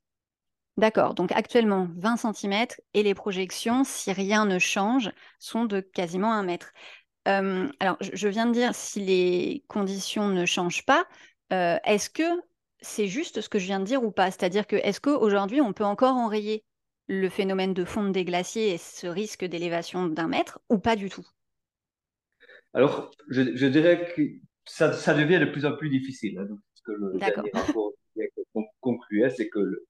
D'accord, 0.77 1.15
donc 1.15 1.33
actuellement 1.33 1.89
20 1.97 2.17
cm 2.17 2.67
et 2.95 3.03
les 3.03 3.15
projections, 3.15 3.83
si 3.83 4.13
rien 4.13 4.47
ne 4.47 4.61
change, 4.61 5.11
sont 5.41 5.65
de 5.65 5.81
quasiment 5.81 6.33
1 6.33 6.45
mètre. 6.45 6.73
Euh, 7.27 7.69
alors, 7.81 7.97
je 8.01 8.29
viens 8.29 8.47
de 8.47 8.53
dire 8.53 8.75
si 8.75 9.01
les 9.05 9.65
conditions 9.67 10.29
ne 10.29 10.47
changent 10.47 10.87
pas, 10.87 11.05
euh, 11.53 11.79
est-ce 11.85 12.09
que 12.09 12.23
c'est 12.81 13.09
juste 13.09 13.41
ce 13.41 13.49
que 13.49 13.59
je 13.59 13.67
viens 13.67 13.81
de 13.81 13.85
dire 13.85 14.05
ou 14.05 14.13
pas? 14.13 14.31
C'est-à-dire 14.31 14.69
que 14.69 14.77
est-ce 14.77 15.01
qu'aujourd'hui 15.01 15.61
on 15.61 15.73
peut 15.73 15.85
encore 15.85 16.15
enrayer? 16.15 16.65
Le 17.09 17.29
phénomène 17.29 17.75
de 17.75 17.85
fonte 17.85 18.13
des 18.13 18.25
glaciers 18.25 18.75
et 18.75 18.79
ce 18.79 19.07
risque 19.07 19.45
d'élévation 19.45 20.07
d'un 20.07 20.29
mètre 20.29 20.61
ou 20.69 20.79
pas 20.79 20.95
du 20.95 21.09
tout? 21.09 21.27
Alors, 22.75 23.11
je, 23.29 23.57
je 23.57 23.67
dirais 23.67 24.13
que 24.15 24.23
ça, 24.67 24.93
ça, 24.93 25.15
devient 25.15 25.41
de 25.41 25.47
plus 25.47 25.65
en 25.65 25.75
plus 25.77 25.89
difficile. 25.89 26.39
Hein. 26.39 26.45
Donc, 26.45 26.59
ce 26.75 26.83
que 26.83 26.93
le 26.93 27.19
dernier 27.19 27.51
rapport 27.53 27.93
concluait, 28.81 29.31
c'est 29.31 29.49
que 29.49 29.59
le, 29.59 29.87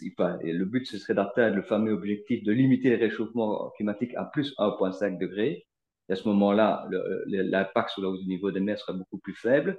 le 0.00 0.64
but, 0.64 0.86
ce 0.86 0.98
serait 0.98 1.14
d'atteindre 1.14 1.56
le 1.56 1.62
fameux 1.62 1.92
objectif 1.92 2.42
de 2.44 2.52
limiter 2.52 2.90
le 2.90 2.96
réchauffement 2.96 3.70
climatique 3.70 4.14
à 4.14 4.24
plus 4.24 4.54
1,5 4.58 5.18
degré. 5.18 5.66
Et 6.08 6.12
à 6.12 6.16
ce 6.16 6.28
moment-là, 6.28 6.88
l'impact 7.26 7.90
sur 7.90 8.02
le 8.02 8.26
niveau 8.26 8.50
des 8.52 8.60
mers 8.60 8.78
serait 8.78 8.96
beaucoup 8.96 9.18
plus 9.18 9.34
faible. 9.34 9.76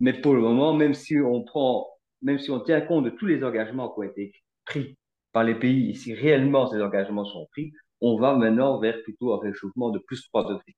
Mais 0.00 0.12
pour 0.12 0.34
le 0.34 0.40
moment, 0.40 0.74
même 0.74 0.94
si 0.94 1.16
on 1.18 1.42
prend, 1.44 1.88
même 2.20 2.38
si 2.38 2.50
on 2.50 2.60
tient 2.60 2.80
compte 2.80 3.04
de 3.04 3.10
tous 3.10 3.26
les 3.26 3.44
engagements 3.44 3.88
qui 3.90 4.00
ont 4.00 4.02
été 4.02 4.32
pris 4.64 4.96
par 5.32 5.44
les 5.44 5.54
pays, 5.54 5.94
si 5.96 6.14
réellement 6.14 6.66
ces 6.66 6.80
engagements 6.82 7.24
sont 7.24 7.46
pris, 7.52 7.72
on 8.00 8.18
va 8.18 8.34
maintenant 8.34 8.78
vers 8.78 9.02
plutôt 9.02 9.32
un 9.34 9.38
réchauffement 9.38 9.90
de 9.90 9.98
plus 9.98 10.22
3 10.28 10.48
degrés. 10.48 10.76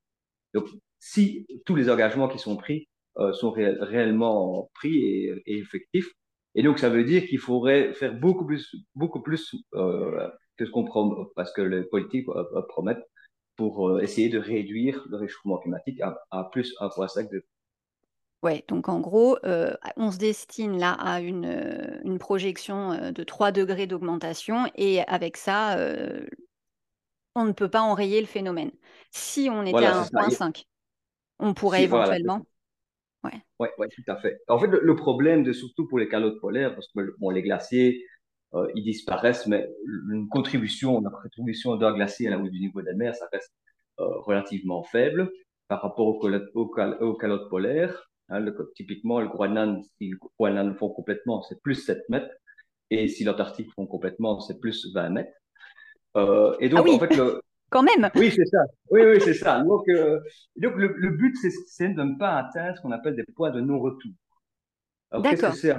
Donc, 0.52 0.68
si 0.99 1.46
tous 1.66 1.75
les 1.75 1.90
engagements 1.90 2.28
qui 2.28 2.38
sont 2.38 2.56
pris 2.56 2.88
euh, 3.18 3.32
sont 3.32 3.50
réellement 3.50 4.70
pris 4.75 4.96
et, 5.04 5.42
effectifs, 5.46 6.11
et 6.54 6.62
donc 6.62 6.78
ça 6.78 6.88
veut 6.88 7.04
dire 7.04 7.26
qu'il 7.26 7.38
faudrait 7.38 7.92
faire 7.94 8.14
beaucoup 8.14 8.46
plus, 8.46 8.75
beaucoup 8.94 9.23
plus 9.23 9.54
euh, 9.75 10.28
que 10.56 10.66
ce 10.66 10.70
qu'on 10.70 10.84
promet, 10.84 11.16
parce 11.34 11.52
que 11.52 11.62
les 11.62 11.82
politiques 11.84 12.28
euh, 12.28 12.62
promettent 12.68 13.04
pour 13.56 14.00
essayer 14.00 14.28
de 14.28 14.38
réduire 14.38 15.04
le 15.08 15.16
réchauffement 15.16 15.58
climatique 15.58 16.00
à, 16.00 16.18
à 16.30 16.44
plus 16.50 16.75
1,5 16.80 17.25
degré. 17.25 17.44
Ouais, 18.45 18.63
donc 18.69 18.91
en 18.91 19.01
gros, 19.01 19.39
euh, 19.45 19.73
on 19.97 20.11
se 20.11 20.19
destine 20.19 20.79
là 20.79 20.93
à 20.93 21.21
une, 21.21 21.47
euh, 21.47 21.99
une 22.05 22.19
projection 22.19 22.93
euh, 22.93 23.11
de 23.11 23.25
3 23.25 23.53
degrés 23.53 23.87
d'augmentation 23.87 24.71
et 24.75 25.01
avec 25.05 25.39
ça, 25.39 25.79
on 27.35 27.47
ne 27.47 27.53
peut 27.53 27.71
pas 27.71 27.81
enrayer 27.81 28.21
le 28.21 28.27
phénomène. 28.27 28.71
Si 29.11 29.49
on 29.51 29.65
était 29.65 29.87
à 29.87 30.03
1,5, 30.03 30.67
on 31.39 31.55
pourrait 31.55 31.85
éventuellement. 31.85 32.45
Oui, 33.25 33.31
ouais, 33.61 33.71
ouais, 33.79 33.89
tout 33.89 34.03
à 34.09 34.17
fait. 34.19 34.39
En 34.49 34.59
fait, 34.59 34.67
le, 34.67 34.95
problème, 34.95 35.43
de, 35.43 35.55
surtout 35.55 35.89
pour 35.89 35.99
les 35.99 36.09
calottes 36.09 36.39
polaires, 36.39 36.75
parce 36.75 36.89
que 36.89 37.15
bon, 37.19 37.31
les 37.31 37.43
glaciers, 37.43 38.05
ils 38.75 38.85
disparaissent, 38.85 39.47
mais 39.47 39.67
une 40.11 40.29
contribution, 40.29 41.01
la 41.01 41.09
contribution 41.09 41.77
d'un 41.77 41.95
glacier 41.95 42.29
à 42.29 42.33
la 42.33 42.39
hausse 42.39 42.51
du 42.51 42.61
niveau 42.61 42.83
des 42.83 42.93
mers, 42.93 43.17
ça 43.17 43.27
reste 43.33 43.55
relativement 43.97 44.83
faible 44.83 45.33
par 45.67 45.81
rapport 45.81 46.09
aux, 46.09 46.31
aux 46.55 47.15
calottes 47.15 47.49
polaires. 47.49 48.11
Hein, 48.31 48.40
le, 48.40 48.73
typiquement, 48.75 49.21
le 49.21 49.28
Groenland, 49.28 49.85
si 49.99 50.09
le 50.09 50.19
Groenland 50.38 50.76
fond 50.76 50.88
complètement, 50.88 51.43
c'est 51.43 51.61
plus 51.62 51.75
7 51.75 52.09
mètres. 52.09 52.35
Et 52.90 53.09
si 53.09 53.25
l'Antarctique 53.25 53.71
fond 53.75 53.87
complètement, 53.87 54.40
c'est 54.40 54.61
plus 54.61 54.93
20 54.95 55.11
mètres. 55.11 55.33
Euh, 56.16 56.57
et 56.61 56.69
donc, 56.69 56.81
ah 56.81 56.83
oui. 56.85 56.95
en 56.95 56.99
fait, 56.99 57.16
le... 57.16 57.40
quand 57.71 57.83
même. 57.83 58.11
Oui, 58.14 58.31
c'est 58.31 58.47
ça. 58.47 58.64
Oui, 58.90 59.02
oui, 59.04 59.21
c'est 59.21 59.35
ça. 59.35 59.62
Donc, 59.62 59.88
euh, 59.88 60.21
donc 60.57 60.75
le, 60.76 60.95
le, 60.97 61.11
but, 61.11 61.37
c'est 61.66 61.88
de 61.88 62.02
ne 62.02 62.19
pas 62.19 62.38
atteindre 62.38 62.76
ce 62.76 62.83
qu'on 62.83 62.93
appelle 62.93 63.16
des 63.16 63.25
points 63.35 63.50
de 63.50 63.61
non-retour. 63.61 64.12
Qu'est-ce 65.23 65.43
que 65.43 65.57
c'est 65.57 65.75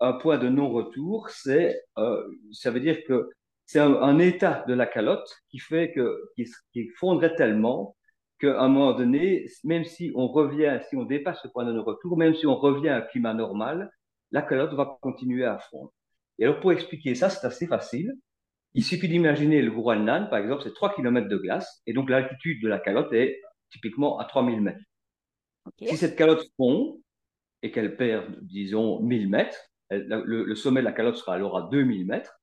un, 0.00 0.12
point 0.14 0.38
de 0.38 0.48
non-retour? 0.48 1.28
C'est, 1.30 1.80
euh, 1.98 2.26
ça 2.52 2.70
veut 2.70 2.80
dire 2.80 2.98
que 3.06 3.28
c'est 3.66 3.80
un, 3.80 3.94
un, 3.94 4.18
état 4.18 4.64
de 4.66 4.74
la 4.74 4.86
calotte 4.86 5.28
qui 5.48 5.58
fait 5.58 5.92
que 5.92 6.20
qui, 6.34 6.46
qui 6.72 6.88
fondrait 6.98 7.34
tellement 7.36 7.96
qu'à 8.42 8.60
un 8.60 8.68
moment 8.68 8.92
donné, 8.92 9.46
même 9.64 9.84
si 9.84 10.12
on 10.16 10.26
revient, 10.26 10.80
si 10.88 10.96
on 10.96 11.04
dépasse 11.04 11.40
ce 11.42 11.48
point 11.48 11.64
de 11.64 11.72
non-retour, 11.72 12.16
même 12.16 12.34
si 12.34 12.46
on 12.46 12.56
revient 12.56 12.88
à 12.88 12.96
un 12.96 13.00
climat 13.02 13.34
normal, 13.34 13.90
la 14.32 14.42
calotte 14.42 14.74
va 14.74 14.98
continuer 15.00 15.44
à 15.44 15.58
fondre. 15.58 15.92
Et 16.38 16.44
alors, 16.44 16.58
pour 16.60 16.72
expliquer 16.72 17.14
ça, 17.14 17.30
c'est 17.30 17.46
assez 17.46 17.66
facile. 17.66 18.14
Il 18.74 18.82
suffit 18.82 19.08
d'imaginer 19.08 19.62
le 19.62 19.70
Groenland, 19.70 20.28
par 20.28 20.38
exemple, 20.40 20.62
c'est 20.64 20.74
3 20.74 20.94
km 20.94 21.28
de 21.28 21.36
glace, 21.36 21.82
et 21.86 21.92
donc 21.92 22.10
l'altitude 22.10 22.62
de 22.62 22.68
la 22.68 22.80
calotte 22.80 23.12
est 23.12 23.40
typiquement 23.70 24.18
à 24.18 24.24
3000 24.24 24.60
mètres. 24.60 24.82
Si 25.78 25.96
cette 25.96 26.16
calotte 26.16 26.44
fond 26.56 27.00
et 27.62 27.70
qu'elle 27.70 27.96
perd, 27.96 28.38
disons, 28.42 29.00
1000 29.00 29.28
mètres, 29.28 29.58
le, 29.90 30.54
sommet 30.54 30.80
de 30.80 30.86
la 30.86 30.92
calotte 30.92 31.16
sera 31.16 31.34
alors 31.34 31.56
à 31.56 31.68
2000 31.70 32.06
mètres, 32.06 32.40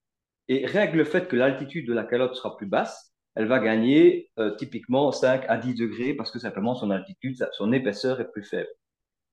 et 0.47 0.65
règle 0.65 0.99
le 0.99 1.03
fait 1.03 1.27
que 1.27 1.35
l'altitude 1.35 1.87
de 1.87 1.93
la 1.93 2.05
calotte 2.05 2.35
sera 2.35 2.55
plus 2.55 2.67
basse, 2.67 3.08
elle 3.35 3.47
va 3.47 3.59
gagner 3.59 4.29
euh, 4.39 4.55
typiquement 4.55 5.11
5 5.11 5.45
à 5.47 5.57
10 5.57 5.75
degrés 5.75 6.13
parce 6.13 6.31
que 6.31 6.39
simplement 6.39 6.75
son 6.75 6.91
altitude, 6.91 7.47
son 7.53 7.71
épaisseur 7.71 8.19
est 8.21 8.31
plus 8.31 8.43
faible. 8.43 8.69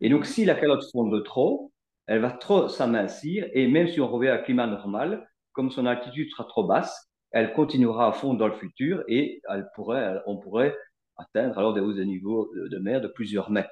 Et 0.00 0.08
donc, 0.08 0.26
si 0.26 0.44
la 0.44 0.54
calotte 0.54 0.84
fonde 0.92 1.12
de 1.12 1.20
trop, 1.20 1.72
elle 2.06 2.20
va 2.20 2.30
trop 2.30 2.68
s'amincir 2.68 3.48
et 3.52 3.66
même 3.66 3.88
si 3.88 4.00
on 4.00 4.08
revient 4.08 4.28
à 4.28 4.34
un 4.34 4.38
climat 4.38 4.66
normal, 4.66 5.28
comme 5.52 5.70
son 5.70 5.86
altitude 5.86 6.30
sera 6.30 6.44
trop 6.44 6.64
basse, 6.64 7.10
elle 7.32 7.52
continuera 7.52 8.08
à 8.08 8.12
fondre 8.12 8.38
dans 8.38 8.48
le 8.48 8.54
futur 8.54 9.02
et 9.08 9.40
elle 9.48 9.68
pourrait, 9.74 10.20
on 10.26 10.36
pourrait 10.36 10.76
atteindre 11.16 11.58
alors 11.58 11.74
des 11.74 11.80
hausses 11.80 11.96
de 11.96 12.04
niveau 12.04 12.50
de 12.54 12.78
mer 12.78 13.00
de 13.00 13.08
plusieurs 13.08 13.50
mètres. 13.50 13.70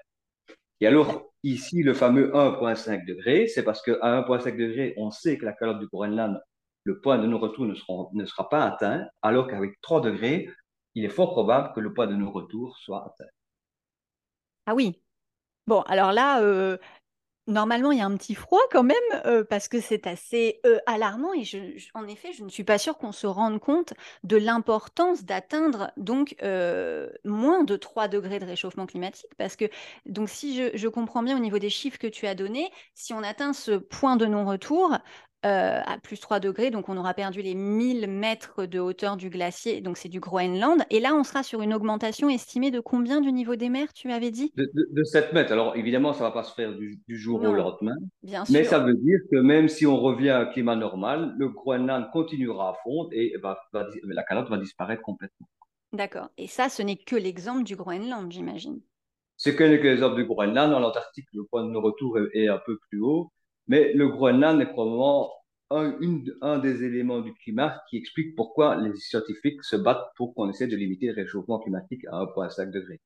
Et 0.81 0.87
alors, 0.87 1.31
ici, 1.43 1.83
le 1.83 1.95
fameux 1.95 2.33
1,5 2.33 3.07
degré, 3.07 3.47
c'est 3.47 3.63
parce 3.63 3.81
qu'à 3.83 3.93
1,5 3.93 4.57
degré, 4.57 4.95
on 4.97 5.11
sait 5.11 5.39
que 5.39 5.45
la 5.45 5.53
calotte 5.53 5.79
du 5.79 5.87
Groenland 5.87 6.41
le 6.85 7.01
point 7.01 7.19
de 7.19 7.27
non-retour 7.27 7.67
ne, 7.67 7.75
ne, 8.13 8.27
sera 8.27 8.49
pas 8.49 8.65
atteint, 8.65 9.07
alors 9.23 9.49
qu'avec 9.49 9.81
3 9.81 10.01
degrés, 10.03 10.49
il 10.95 11.05
est 11.05 11.11
fort 11.11 11.33
probable 11.33 11.73
que 11.75 11.81
le 11.81 11.93
point 11.93 12.07
de 12.07 12.15
non-retour 12.15 12.77
soit 12.79 13.05
atteint. 13.05 13.31
Ah 14.67 14.75
oui. 14.75 15.01
Bon, 15.67 15.81
alors 15.83 16.13
là, 16.13 16.43
euh, 16.43 16.77
normalement, 17.47 17.91
il 17.93 17.99
y 17.99 18.03
a 18.03 18.07
un 18.07 18.17
petit 18.17 18.35
froid 18.35 18.61
quand 18.71 18.83
même, 18.83 18.97
euh, 19.27 19.45
parce 19.45 19.69
que 19.69 19.81
c'est 19.81 20.07
assez 20.07 20.61
euh, 20.67 20.79
alarmant. 20.87 21.33
Et 21.35 21.45
en 21.95 22.07
effet, 22.07 22.33
je 22.33 22.45
ne 22.45 22.49
suis 22.51 22.65
pas 22.65 22.79
sûre 22.79 22.99
qu'on 22.99 23.13
se 23.13 23.27
rende 23.27 23.61
compte 23.61 23.95
de 24.25 24.37
l'importance 24.37 25.25
d'atteindre 25.25 25.91
donc 25.97 26.37
moins 27.25 27.65
de 27.65 27.77
3 27.77 28.09
degrés 28.09 28.39
de 28.39 28.47
réchauffement 28.47 28.87
climatique. 28.87 29.31
Parce 29.39 29.57
que, 29.57 29.67
donc, 30.07 30.29
si 30.29 30.71
je, 30.75 30.89
comprends 30.89 31.23
bien 31.23 31.37
au 31.37 31.41
niveau 31.41 31.59
des 31.59 31.71
chiffres 31.71 31.99
que 31.99 32.07
tu 32.07 32.27
as 32.27 32.35
donnés, 32.35 32.71
si 32.95 33.15
on 33.15 33.23
atteint 33.23 33.53
ce 33.53 33.73
point 33.73 34.17
de 34.17 34.27
non-retour, 34.27 34.99
euh, 35.45 35.81
à 35.85 35.99
plus 36.03 36.19
3 36.21 36.41
degrés, 36.41 36.71
donc 36.71 36.89
on 36.89 36.97
aura 36.97 37.13
perdu 37.13 37.43
les 37.43 37.55
1000 37.55 38.07
mètres 38.09 38.65
de 38.67 38.79
hauteur 38.79 39.17
du 39.17 39.29
glacier, 39.29 39.81
donc 39.81 39.99
c'est 39.99 40.09
du 40.09 40.21
Groenland. 40.21 40.83
Et 40.91 41.01
là, 41.01 41.15
on 41.15 41.23
sera 41.23 41.43
sur 41.43 41.61
une 41.61 41.75
augmentation 41.75 42.31
estimée 42.31 42.71
de 42.71 42.81
combien 42.81 43.21
du 43.21 43.31
niveau 43.31 43.55
des 43.55 43.69
mers, 43.69 43.93
tu 43.93 44.09
m'avais 44.09 44.31
dit? 44.31 44.53
De, 44.57 45.05
7 45.05 45.33
mètres. 45.33 45.53
Alors 45.53 45.77
évidemment, 45.77 46.13
ça 46.13 46.25
ne 46.25 46.29
va 46.29 46.33
pas 46.33 46.45
se 46.45 46.55
faire 46.55 46.73
du, 46.73 47.03
jour 47.09 47.43
au 47.43 47.53
lendemain, 47.53 47.97
mais 48.51 48.65
ça 48.65 48.79
veut 48.79 48.95
dire 48.95 49.19
que 49.31 49.37
même 49.37 49.69
si 49.69 49.87
on 49.87 49.99
revient 49.99 50.31
à 50.31 50.41
un 50.41 50.47
climat 50.47 50.77
normal, 50.77 51.35
le 51.37 51.49
Groenland 51.49 52.11
continuera 52.11 52.71
à 52.71 52.75
fondre 52.83 53.11
et 53.13 53.35
la 53.73 54.23
calotte 54.23 54.49
va 54.49 54.57
disparaître 54.57 55.03
complètement. 55.03 55.47
D'accord. 55.93 56.31
Et 56.39 56.49
ça, 56.49 56.69
ce 56.69 56.83
n'est 56.83 56.97
que 56.97 57.17
l'exemple 57.17 57.63
du 57.63 57.77
Groenland, 57.77 58.31
j'imagine? 58.33 58.81
C'est 59.37 59.55
que 59.55 59.65
l'exemple 59.65 60.17
du 60.17 60.25
Groenland. 60.25 60.71
Dans 60.71 60.81
l'Antarctique, 60.81 61.27
le 61.33 61.45
point 61.45 61.65
de 61.65 61.77
retour 61.77 62.19
est 62.33 62.49
un 62.49 62.61
peu 62.65 62.79
plus 62.89 63.01
haut. 63.01 63.31
Mais 63.67 63.93
le 63.93 64.09
Groenland 64.09 64.61
est 64.61 64.67
probablement 64.67 65.33
un, 65.71 66.59
des 66.59 66.85
éléments 66.85 67.21
du 67.21 67.35
climat 67.35 67.83
qui 67.89 67.97
explique 67.97 68.37
pourquoi 68.37 68.77
les 68.77 68.95
scientifiques 68.97 69.63
se 69.65 69.77
battent 69.77 70.07
pour 70.17 70.35
qu'on 70.35 70.51
essaie 70.51 70.67
de 70.67 70.77
limiter 70.77 71.07
le 71.07 71.15
réchauffement 71.15 71.59
climatique 71.59 72.05
à 72.11 72.21
1,5 72.21 72.71
degré. 72.71 73.01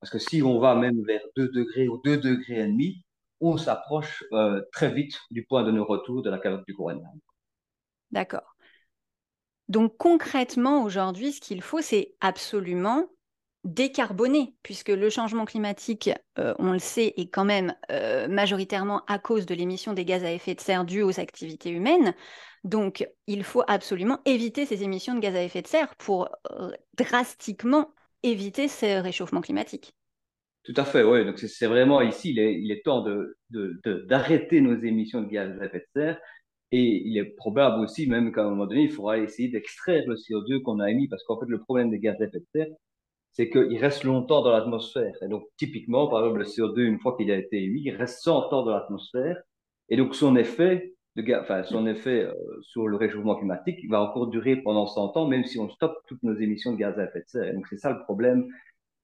Parce 0.00 0.12
que 0.12 0.18
si 0.18 0.42
on 0.42 0.58
va 0.58 0.74
même 0.74 1.02
vers 1.04 1.22
2 1.36 1.48
degrés 1.48 1.88
ou 1.88 2.00
2 2.04 2.18
degrés 2.18 2.60
et 2.60 2.66
demi, 2.66 3.02
on 3.40 3.56
s'approche 3.56 4.24
euh, 4.32 4.62
très 4.72 4.92
vite 4.92 5.18
du 5.30 5.44
point 5.44 5.64
de 5.64 5.70
non-retour 5.70 6.22
de 6.22 6.30
la 6.30 6.38
calotte 6.38 6.66
du 6.66 6.74
Groenland. 6.74 7.20
D'accord. 8.10 8.56
Donc 9.68 9.96
concrètement, 9.98 10.82
aujourd'hui, 10.82 11.32
ce 11.32 11.40
qu'il 11.40 11.62
faut, 11.62 11.82
c'est 11.82 12.14
absolument 12.20 13.06
décarboner, 13.68 14.54
puisque 14.62 14.88
le 14.88 15.10
changement 15.10 15.44
climatique, 15.44 16.10
euh, 16.38 16.54
on 16.58 16.72
le 16.72 16.78
sait, 16.78 17.12
est 17.16 17.28
quand 17.28 17.44
même 17.44 17.74
euh, 17.90 18.26
majoritairement 18.26 19.02
à 19.06 19.18
cause 19.18 19.46
de 19.46 19.54
l'émission 19.54 19.92
des 19.92 20.04
gaz 20.04 20.24
à 20.24 20.32
effet 20.32 20.54
de 20.54 20.60
serre 20.60 20.84
dues 20.84 21.02
aux 21.02 21.20
activités 21.20 21.70
humaines. 21.70 22.14
Donc, 22.64 23.06
il 23.26 23.44
faut 23.44 23.62
absolument 23.66 24.20
éviter 24.24 24.64
ces 24.64 24.82
émissions 24.82 25.14
de 25.14 25.20
gaz 25.20 25.34
à 25.36 25.42
effet 25.42 25.62
de 25.62 25.66
serre 25.66 25.94
pour 25.96 26.30
euh, 26.50 26.70
drastiquement 26.96 27.92
éviter 28.22 28.68
ces 28.68 29.00
réchauffements 29.00 29.42
climatiques. 29.42 29.94
Tout 30.64 30.74
à 30.76 30.84
fait, 30.84 31.02
oui. 31.02 31.24
Donc, 31.24 31.38
c'est 31.38 31.66
vraiment 31.66 32.00
ici, 32.00 32.30
il 32.30 32.70
est, 32.70 32.82
temps 32.84 33.04
d'arrêter 33.50 34.60
de, 34.60 34.66
nos 34.66 34.80
émissions 34.82 35.22
de 35.22 35.28
gaz 35.28 35.60
à 35.60 35.66
effet 35.66 35.78
de 35.78 36.00
serre. 36.00 36.20
Et 36.70 37.02
il 37.06 37.16
est 37.16 37.24
probable 37.36 37.82
aussi, 37.82 38.06
même 38.06 38.32
qu'à 38.32 38.44
un 38.44 38.50
moment 38.50 38.66
donné, 38.66 38.82
il 38.82 38.90
faudra 38.90 39.18
essayer 39.18 39.48
d'extraire 39.48 40.04
le 40.06 40.16
CO2 40.16 40.62
qu'on 40.62 40.80
a 40.80 40.90
émis, 40.90 41.08
parce 41.08 41.22
qu'en 41.24 41.38
fait, 41.38 41.46
le 41.48 41.60
problème 41.60 41.90
des 41.90 41.98
gaz 41.98 42.16
à 42.20 42.24
effet 42.24 42.40
de 42.40 42.46
serre, 42.52 42.68
c'est 43.32 43.50
qu'il 43.50 43.78
reste 43.78 44.04
longtemps 44.04 44.42
dans 44.42 44.50
l'atmosphère. 44.50 45.14
Et 45.22 45.28
donc, 45.28 45.44
typiquement, 45.56 46.08
par 46.08 46.20
exemple, 46.20 46.40
le 46.40 46.44
CO2, 46.44 46.80
une 46.80 46.98
fois 46.98 47.16
qu'il 47.16 47.30
a 47.30 47.36
été 47.36 47.62
émis, 47.62 47.82
il 47.84 47.94
reste 47.94 48.22
100 48.22 48.52
ans 48.52 48.64
dans 48.64 48.72
l'atmosphère. 48.72 49.36
Et 49.88 49.96
donc, 49.96 50.14
son 50.14 50.36
effet, 50.36 50.94
de, 51.16 51.40
enfin, 51.40 51.62
son 51.62 51.86
effet 51.86 52.24
euh, 52.24 52.32
sur 52.62 52.88
le 52.88 52.96
réchauffement 52.96 53.36
climatique 53.36 53.78
va 53.88 54.02
encore 54.02 54.26
durer 54.26 54.56
pendant 54.56 54.86
100 54.86 55.16
ans, 55.16 55.26
même 55.26 55.44
si 55.44 55.58
on 55.58 55.68
stoppe 55.70 55.96
toutes 56.06 56.22
nos 56.22 56.36
émissions 56.36 56.72
de 56.72 56.78
gaz 56.78 56.98
à 56.98 57.04
effet 57.04 57.20
de 57.20 57.28
serre. 57.28 57.48
Et 57.48 57.52
donc, 57.52 57.66
c'est 57.68 57.78
ça 57.78 57.90
le 57.90 58.02
problème 58.02 58.46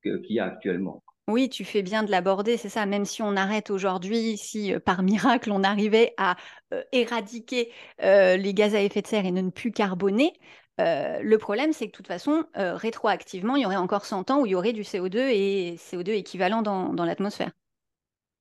qu'il 0.02 0.21
y 0.28 0.40
a 0.40 0.47
actuellement. 0.47 1.02
Oui, 1.28 1.49
tu 1.49 1.64
fais 1.64 1.83
bien 1.83 2.02
de 2.02 2.11
l'aborder, 2.11 2.59
c'est 2.59 2.69
ça. 2.69 2.85
Même 2.85 3.07
si 3.07 3.23
on 3.23 3.37
arrête 3.37 3.71
aujourd'hui, 3.71 4.37
si 4.37 4.75
euh, 4.75 4.81
par 4.81 5.02
miracle 5.02 5.52
on 5.52 5.62
arrivait 5.62 6.12
à 6.19 6.37
euh, 6.73 6.83
éradiquer 6.93 7.71
les 8.00 8.52
gaz 8.52 8.75
à 8.75 8.83
effet 8.83 9.00
de 9.00 9.07
serre 9.07 9.25
et 9.25 9.31
ne 9.31 9.49
plus 9.49 9.71
carboner, 9.71 10.33
euh, 10.81 11.21
le 11.23 11.38
problème, 11.38 11.73
c'est 11.73 11.87
que 11.87 11.93
de 11.93 11.97
toute 11.97 12.09
façon, 12.09 12.45
euh, 12.57 12.75
rétroactivement, 12.75 13.57
il 13.57 13.62
y 13.62 13.66
aurait 13.66 13.76
encore 13.76 14.04
100 14.04 14.31
ans 14.31 14.40
où 14.40 14.47
il 14.47 14.52
y 14.52 14.54
aurait 14.54 14.73
du 14.73 14.83
CO2 14.83 15.19
et 15.19 15.76
CO2 15.76 16.11
équivalent 16.11 16.62
dans, 16.62 17.04
l'atmosphère. 17.04 17.52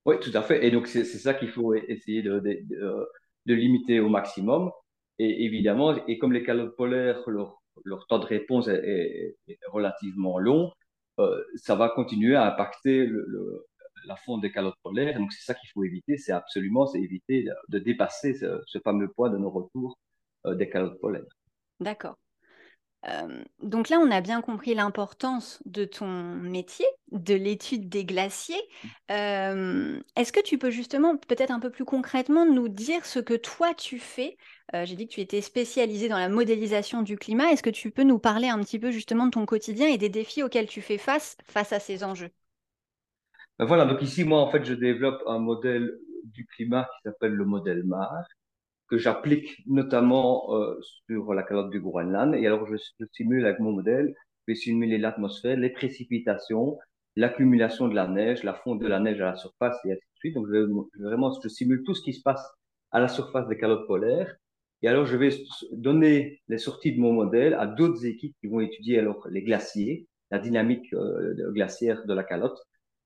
Oui, 0.06 0.16
tout 0.20 0.32
à 0.34 0.42
fait. 0.42 0.66
Et 0.66 0.72
donc, 0.72 0.88
c'est 0.88 1.06
ça 1.06 1.34
qu'il 1.34 1.50
faut 1.50 1.74
essayer 1.75 2.22
de, 2.24 2.40
de, 2.40 3.54
limiter 3.54 4.00
au 4.00 4.10
maximum. 4.10 4.72
Et 5.20 5.46
évidemment, 5.46 5.96
et 6.08 6.18
comme 6.18 6.34
les 6.34 6.44
calottes 6.44 6.75
polaires, 6.75 7.22
leur, 7.28 7.62
leur 7.86 8.08
temps 8.08 8.20
de 8.20 8.25
réponse 8.25 8.68
est, 8.68 9.38
relativement 9.68 10.40
long, 10.40 10.72
euh, 11.20 11.44
ça 11.56 11.75
va 11.75 11.90
continuer 11.90 12.36
à 12.36 12.52
impacter 12.52 13.06
le, 13.06 13.66
la 14.06 14.16
fonte 14.16 14.42
des 14.42 14.52
calottes 14.52 14.80
polaires. 14.82 15.18
Donc, 15.20 15.32
c'est 15.32 15.46
ça 15.46 15.54
qu'il 15.54 15.70
faut 15.70 15.84
éviter. 15.84 16.18
C'est 16.18 16.34
absolument, 16.34 16.92
éviter 16.96 17.46
de, 17.70 17.80
dépasser 17.80 18.34
ce, 18.34 18.80
fameux 18.84 19.08
poids 19.08 19.30
de 19.30 19.38
nos 19.38 19.52
retours 19.52 20.00
des 20.46 20.68
calottes 20.68 21.00
polaires. 21.00 21.24
D'accord 21.80 22.18
donc 23.62 23.90
là, 23.90 23.98
on 24.00 24.12
a 24.12 24.22
bien 24.22 24.42
compris 24.42 24.74
l'importance 24.76 25.62
de 25.66 25.86
ton 25.86 26.08
métier, 26.08 26.86
de 27.12 27.34
l'étude 27.34 27.90
des 27.90 28.06
glaciers. 28.06 28.62
Est-ce 29.10 30.32
que 30.32 30.42
tu 30.42 30.58
peux 30.58 30.70
justement, 30.70 31.18
peut-être 31.18 31.52
un 31.52 31.60
peu 31.60 31.70
plus 31.70 31.86
concrètement, 31.86 32.46
nous 32.46 32.70
dire 32.70 33.06
ce 33.06 33.20
que 33.20 33.34
toi 33.34 33.74
tu 33.74 34.00
fais? 34.00 34.38
J'ai 34.74 34.96
dit 34.96 35.08
que 35.08 35.14
tu 35.14 35.22
étais 35.22 35.42
spécialisé 35.42 36.08
dans 36.10 36.18
la 36.18 36.30
modélisation 36.30 37.02
du 37.02 37.18
climat. 37.18 37.52
Est-ce 37.52 37.64
que 37.64 37.70
tu 37.70 37.92
peux 37.92 38.04
nous 38.04 38.20
parler 38.20 38.48
un 38.48 38.60
petit 38.60 38.80
peu 38.80 38.92
justement 38.92 39.26
de 39.26 39.32
ton 39.32 39.46
quotidien 39.46 39.88
et 39.90 39.98
des 39.98 40.10
défis 40.10 40.44
auxquels 40.44 40.68
tu 40.68 40.82
fais 40.82 40.98
face 40.98 41.38
face 41.46 41.74
à 41.74 41.80
ces 41.80 42.04
enjeux? 42.04 42.32
Ben 43.60 43.66
Voilà, 43.66 43.86
donc 43.86 44.02
ici, 44.02 44.24
moi, 44.24 44.42
en 44.42 44.52
fait, 44.52 44.64
je 44.66 44.74
développe 44.74 45.22
un 45.28 45.40
modèle 45.40 45.92
du 46.24 46.46
climat 46.48 46.84
qui 46.86 47.02
s'appelle 47.10 47.34
le 47.34 47.46
modèle 47.46 47.84
MAR 47.84 48.24
que 48.94 49.00
j'applique 49.00 49.64
notamment 49.66 50.54
euh, 50.54 50.80
sur 51.08 51.34
la 51.34 51.42
calotte 51.42 51.72
du 51.72 51.82
Groenland. 51.82 52.36
Et 52.36 52.46
alors, 52.46 52.68
je, 52.68 52.76
simule 53.12 53.44
avec 53.44 53.60
mon 53.60 53.72
modèle, 53.72 54.14
je 54.46 54.54
vais 54.54 54.56
simuler 54.56 55.00
l'atmosphère, 55.00 55.58
les 55.58 55.72
précipitations, 55.72 56.78
l'accumulation 57.16 57.88
de 57.88 57.96
la 57.96 58.08
neige, 58.08 58.44
la 58.44 58.54
fonte 58.54 58.80
de 58.80 58.88
la 58.88 59.00
neige 59.00 59.20
à 59.20 59.32
la 59.32 59.36
surface 59.36 59.76
et 59.86 59.94
ainsi 59.94 60.02
de 60.02 60.20
suite. 60.20 60.36
Donc, 60.36 60.46
je, 60.48 60.68
vraiment, 61.04 61.34
je 61.42 61.50
simule 61.50 61.82
tout 61.84 61.96
ce 61.96 62.04
qui 62.04 62.14
se 62.14 62.22
passe 62.22 62.46
à 62.92 63.00
la 63.00 63.08
surface 63.08 63.48
des 63.48 63.58
calottes 63.58 63.88
polaires. 63.88 64.36
Et 64.84 64.88
alors, 64.88 65.08
je 65.08 65.18
vais 65.18 65.32
donner 65.72 66.44
les 66.48 66.60
sorties 66.60 66.94
de 66.96 67.00
mon 67.00 67.14
modèle 67.14 67.56
à 67.56 67.66
d'autres 67.66 68.06
équipes 68.06 68.36
qui 68.42 68.48
vont 68.48 68.60
étudier 68.60 69.00
alors 69.00 69.28
les 69.32 69.42
glaciers, 69.42 70.08
la 70.30 70.38
dynamique 70.38 70.94
euh, 70.94 71.52
glaciaire 71.52 72.06
de 72.06 72.14
la 72.14 72.24
calotte, 72.24 72.60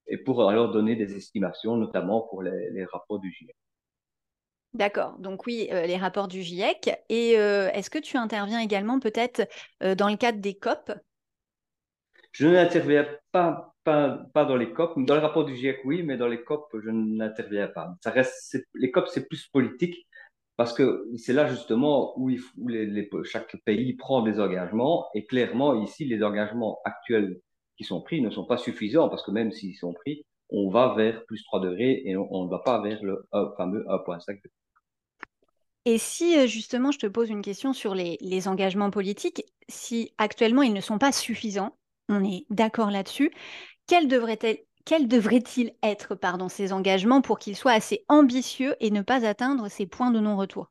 et 0.08 0.18
pour 0.18 0.50
alors 0.50 0.70
donner 0.70 0.98
des 0.98 1.16
estimations, 1.16 1.78
notamment 1.78 2.28
pour 2.30 2.44
les, 2.44 2.72
les 2.72 2.84
rapports 2.84 3.20
du 3.20 3.32
GIEC. 3.32 3.56
D'accord. 4.78 5.18
Donc 5.18 5.48
oui, 5.48 5.68
euh, 5.72 5.88
les 5.88 5.98
rapports 5.98 6.28
du 6.28 6.44
GIEC. 6.44 6.92
Et 7.10 7.40
euh, 7.40 7.68
est-ce 7.72 7.90
que 7.90 7.98
tu 7.98 8.16
interviens 8.16 8.60
également 8.60 9.00
peut-être 9.00 9.50
euh, 9.82 9.96
dans 9.96 10.08
le 10.08 10.18
cadre 10.18 10.40
des 10.40 10.54
COP? 10.54 10.92
Je 12.32 12.48
n'interviens 12.48 13.08
pas, 13.32 13.74
dans 13.86 14.56
les 14.56 14.72
COP. 14.72 15.04
Dans 15.04 15.16
le 15.16 15.22
rapport 15.22 15.46
du 15.46 15.56
GIEC, 15.56 15.80
oui, 15.84 16.04
mais 16.04 16.16
dans 16.16 16.28
les 16.28 16.44
COP, 16.44 16.68
je 16.80 16.92
n'interviens 16.92 17.70
pas. 17.70 17.96
Ça 18.04 18.12
reste, 18.12 18.56
les 18.76 18.92
COP, 18.92 19.08
c'est 19.08 19.28
plus 19.28 19.48
politique 19.48 20.08
parce 20.58 20.74
que 20.74 21.08
c'est 21.18 21.34
là 21.34 21.48
justement 21.48 22.14
où, 22.20 22.30
chaque 23.24 23.56
pays 23.66 23.96
prend 23.96 24.22
des 24.22 24.40
engagements. 24.40 25.08
Et 25.16 25.26
clairement, 25.26 25.82
ici, 25.82 26.06
les 26.06 26.24
engagements 26.24 26.82
actuels 26.86 27.40
qui 27.78 27.84
sont 27.84 28.02
pris 28.02 28.22
ne 28.22 28.30
sont 28.30 28.46
pas 28.46 28.58
suffisants 28.58 29.10
parce 29.10 29.24
que 29.24 29.32
même 29.32 29.52
s'ils 29.52 29.76
sont 29.76 29.94
pris, 29.94 30.24
on 30.50 30.70
va 30.70 30.94
vers 30.96 31.26
plus 31.26 31.44
3 31.46 31.62
degrés 31.62 32.04
et 32.06 32.16
on 32.16 32.46
ne 32.46 32.50
va 32.50 32.60
pas 32.60 32.80
vers 32.84 33.02
le 33.02 33.28
fameux 33.58 33.84
1,5 33.88 34.36
degré. 34.36 34.52
Et 35.90 35.98
si 35.98 36.46
justement 36.50 36.92
je 36.92 37.00
te 37.00 37.08
pose 37.08 37.30
une 37.30 37.42
question 37.42 37.72
sur 37.72 37.96
les, 37.96 38.48
engagements 38.50 38.90
politiques, 38.90 39.46
si 39.70 40.12
actuellement 40.18 40.62
ils 40.62 40.74
ne 40.74 40.82
sont 40.82 40.98
pas 40.98 41.14
suffisants, 41.14 41.78
on 42.10 42.26
est 42.26 42.46
d'accord 42.50 42.92
là-dessus, 42.92 43.32
quels 43.88 44.10
devraient-ils 44.10 45.72
être 45.84 46.14
pardon, 46.14 46.50
ces 46.50 46.74
engagements 46.74 47.22
pour 47.22 47.40
qu'ils 47.40 47.56
soient 47.56 47.72
assez 47.72 48.04
ambitieux 48.10 48.76
et 48.82 48.92
ne 48.92 49.02
pas 49.02 49.26
atteindre 49.26 49.70
ces 49.70 49.86
points 49.88 50.12
de 50.12 50.20
non-retour? 50.20 50.70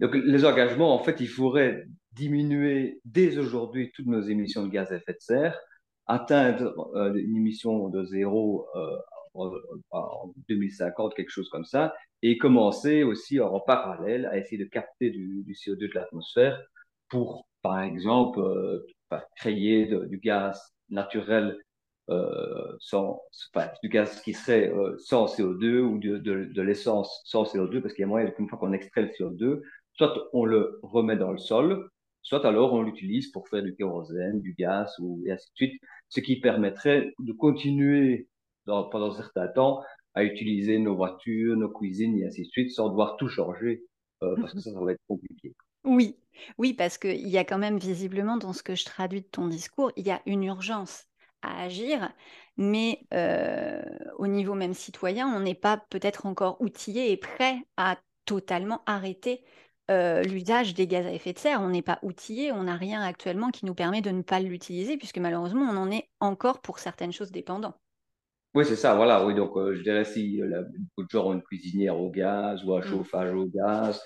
Donc 0.00 0.14
les 0.14 0.46
engagements, 0.46 0.94
en 0.94 1.04
fait, 1.04 1.20
il 1.20 1.28
faudrait 1.28 1.84
diminuer 2.12 3.02
dès 3.04 3.36
aujourd'hui 3.36 3.92
toutes 3.94 4.06
nos 4.06 4.22
émissions 4.22 4.64
de 4.64 4.70
gaz 4.70 4.90
à 4.92 4.96
effet 4.96 5.12
de 5.12 5.20
serre, 5.20 5.60
atteindre 6.06 6.72
une 7.16 7.36
émission 7.36 7.90
de 7.90 8.02
zéro 8.06 8.66
en 9.90 10.32
2050, 10.48 11.14
quelque 11.14 11.30
chose 11.30 11.48
comme 11.50 11.64
ça, 11.64 11.94
et 12.22 12.38
commencer 12.38 13.02
aussi 13.02 13.40
en 13.40 13.60
parallèle 13.60 14.26
à 14.26 14.38
essayer 14.38 14.58
de 14.62 14.68
capter 14.68 15.10
du, 15.10 15.44
CO2 15.52 15.88
de 15.88 15.94
l'atmosphère 15.94 16.60
pour, 17.08 17.46
par 17.62 17.80
exemple, 17.82 18.40
euh, 18.40 18.86
créer 19.36 19.86
du 19.86 20.18
gaz 20.18 20.60
naturel 20.90 21.58
euh, 22.10 22.76
sans, 22.80 23.20
du 23.82 23.90
gaz 23.90 24.22
qui 24.22 24.32
serait 24.32 24.70
euh, 24.72 24.96
sans 24.98 25.26
CO2 25.26 25.80
ou 25.80 25.98
de, 25.98 26.16
de, 26.16 26.62
l'essence 26.62 27.20
sans 27.26 27.44
CO2, 27.44 27.82
parce 27.82 27.92
qu'il 27.92 28.02
y 28.02 28.04
a 28.04 28.08
moyen 28.08 28.30
qu'une 28.30 28.48
fois 28.48 28.58
qu'on 28.58 28.72
extrait 28.72 29.02
le 29.02 29.08
CO2, 29.08 29.60
soit 29.92 30.14
on 30.32 30.46
le 30.46 30.78
remet 30.82 31.16
dans 31.16 31.32
le 31.32 31.38
sol, 31.38 31.90
soit 32.22 32.46
alors 32.46 32.72
on 32.72 32.82
l'utilise 32.82 33.30
pour 33.30 33.48
faire 33.48 33.62
du 33.62 33.74
kérosène, 33.76 34.40
du 34.40 34.54
gaz 34.54 34.90
ou 35.00 35.22
et 35.26 35.32
ainsi 35.32 35.50
de 35.50 35.56
suite, 35.56 35.82
ce 36.08 36.20
qui 36.20 36.40
permettrait 36.40 37.12
de 37.18 37.32
continuer 37.32 38.26
pendant 38.90 39.12
un 39.12 39.16
certain 39.16 39.48
temps 39.48 39.82
à 40.14 40.24
utiliser 40.24 40.78
nos 40.78 40.96
voitures, 40.96 41.56
nos 41.56 41.68
cuisines 41.68 42.18
et 42.18 42.26
ainsi 42.26 42.42
de 42.42 42.48
suite 42.48 42.72
sans 42.72 42.88
devoir 42.88 43.16
tout 43.16 43.28
changer 43.28 43.84
euh, 44.22 44.36
parce 44.40 44.54
que 44.54 44.60
ça, 44.60 44.72
ça 44.72 44.80
va 44.80 44.92
être 44.92 45.02
compliqué. 45.06 45.54
Oui, 45.84 46.16
oui, 46.58 46.74
parce 46.74 46.98
qu'il 46.98 47.28
y 47.28 47.38
a 47.38 47.44
quand 47.44 47.58
même 47.58 47.78
visiblement 47.78 48.36
dans 48.36 48.52
ce 48.52 48.62
que 48.62 48.74
je 48.74 48.84
traduis 48.84 49.22
de 49.22 49.26
ton 49.26 49.48
discours, 49.48 49.92
il 49.96 50.06
y 50.06 50.10
a 50.10 50.20
une 50.26 50.44
urgence 50.44 51.06
à 51.42 51.62
agir, 51.62 52.12
mais 52.56 53.00
euh, 53.14 53.82
au 54.18 54.26
niveau 54.26 54.54
même 54.54 54.74
citoyen, 54.74 55.28
on 55.28 55.40
n'est 55.40 55.54
pas 55.54 55.84
peut-être 55.90 56.26
encore 56.26 56.60
outillé 56.60 57.12
et 57.12 57.16
prêt 57.16 57.58
à 57.76 57.96
totalement 58.24 58.82
arrêter 58.86 59.44
euh, 59.90 60.22
l'usage 60.22 60.74
des 60.74 60.86
gaz 60.86 61.06
à 61.06 61.12
effet 61.12 61.32
de 61.32 61.38
serre. 61.38 61.62
On 61.62 61.70
n'est 61.70 61.82
pas 61.82 61.98
outillé, 62.02 62.52
on 62.52 62.64
n'a 62.64 62.76
rien 62.76 63.02
actuellement 63.02 63.50
qui 63.50 63.64
nous 63.64 63.74
permet 63.74 64.02
de 64.02 64.10
ne 64.10 64.22
pas 64.22 64.40
l'utiliser, 64.40 64.96
puisque 64.96 65.18
malheureusement, 65.18 65.66
on 65.70 65.76
en 65.76 65.90
est 65.90 66.08
encore 66.20 66.60
pour 66.60 66.78
certaines 66.78 67.12
choses 67.12 67.30
dépendant. 67.30 67.74
Oui, 68.58 68.64
c'est 68.64 68.74
ça, 68.74 68.96
voilà. 68.96 69.24
Oui, 69.24 69.36
donc 69.36 69.56
euh, 69.56 69.76
je 69.76 69.82
dirais 69.84 70.04
si 70.04 70.42
euh, 70.42 70.64
beaucoup 70.64 71.04
de 71.04 71.10
gens 71.10 71.28
ont 71.28 71.32
une 71.32 71.42
cuisinière 71.42 71.96
au 71.96 72.10
gaz 72.10 72.64
ou 72.64 72.74
un 72.74 72.80
mm. 72.80 72.82
chauffage 72.82 73.32
au 73.32 73.46
gaz, 73.46 74.02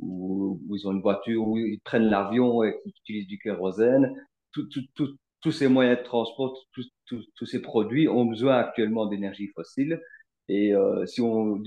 ou, 0.00 0.60
ils 0.74 0.88
ont 0.88 0.90
une 0.90 1.00
voiture, 1.00 1.46
ou 1.46 1.56
ils 1.56 1.78
prennent 1.84 2.10
l'avion 2.10 2.64
et 2.64 2.74
qu'ils 2.82 2.92
utilisent 3.02 3.28
du 3.28 3.38
kérosène, 3.38 4.12
tous 4.50 5.52
ces 5.52 5.68
moyens 5.68 6.00
de 6.00 6.02
transport, 6.02 6.58
tous 7.06 7.46
ces 7.46 7.62
produits 7.62 8.08
ont 8.08 8.24
besoin 8.24 8.56
actuellement 8.56 9.06
d'énergie 9.06 9.46
fossile. 9.54 10.02
Et 10.48 10.74
euh, 10.74 11.06
si 11.06 11.20
on, 11.20 11.62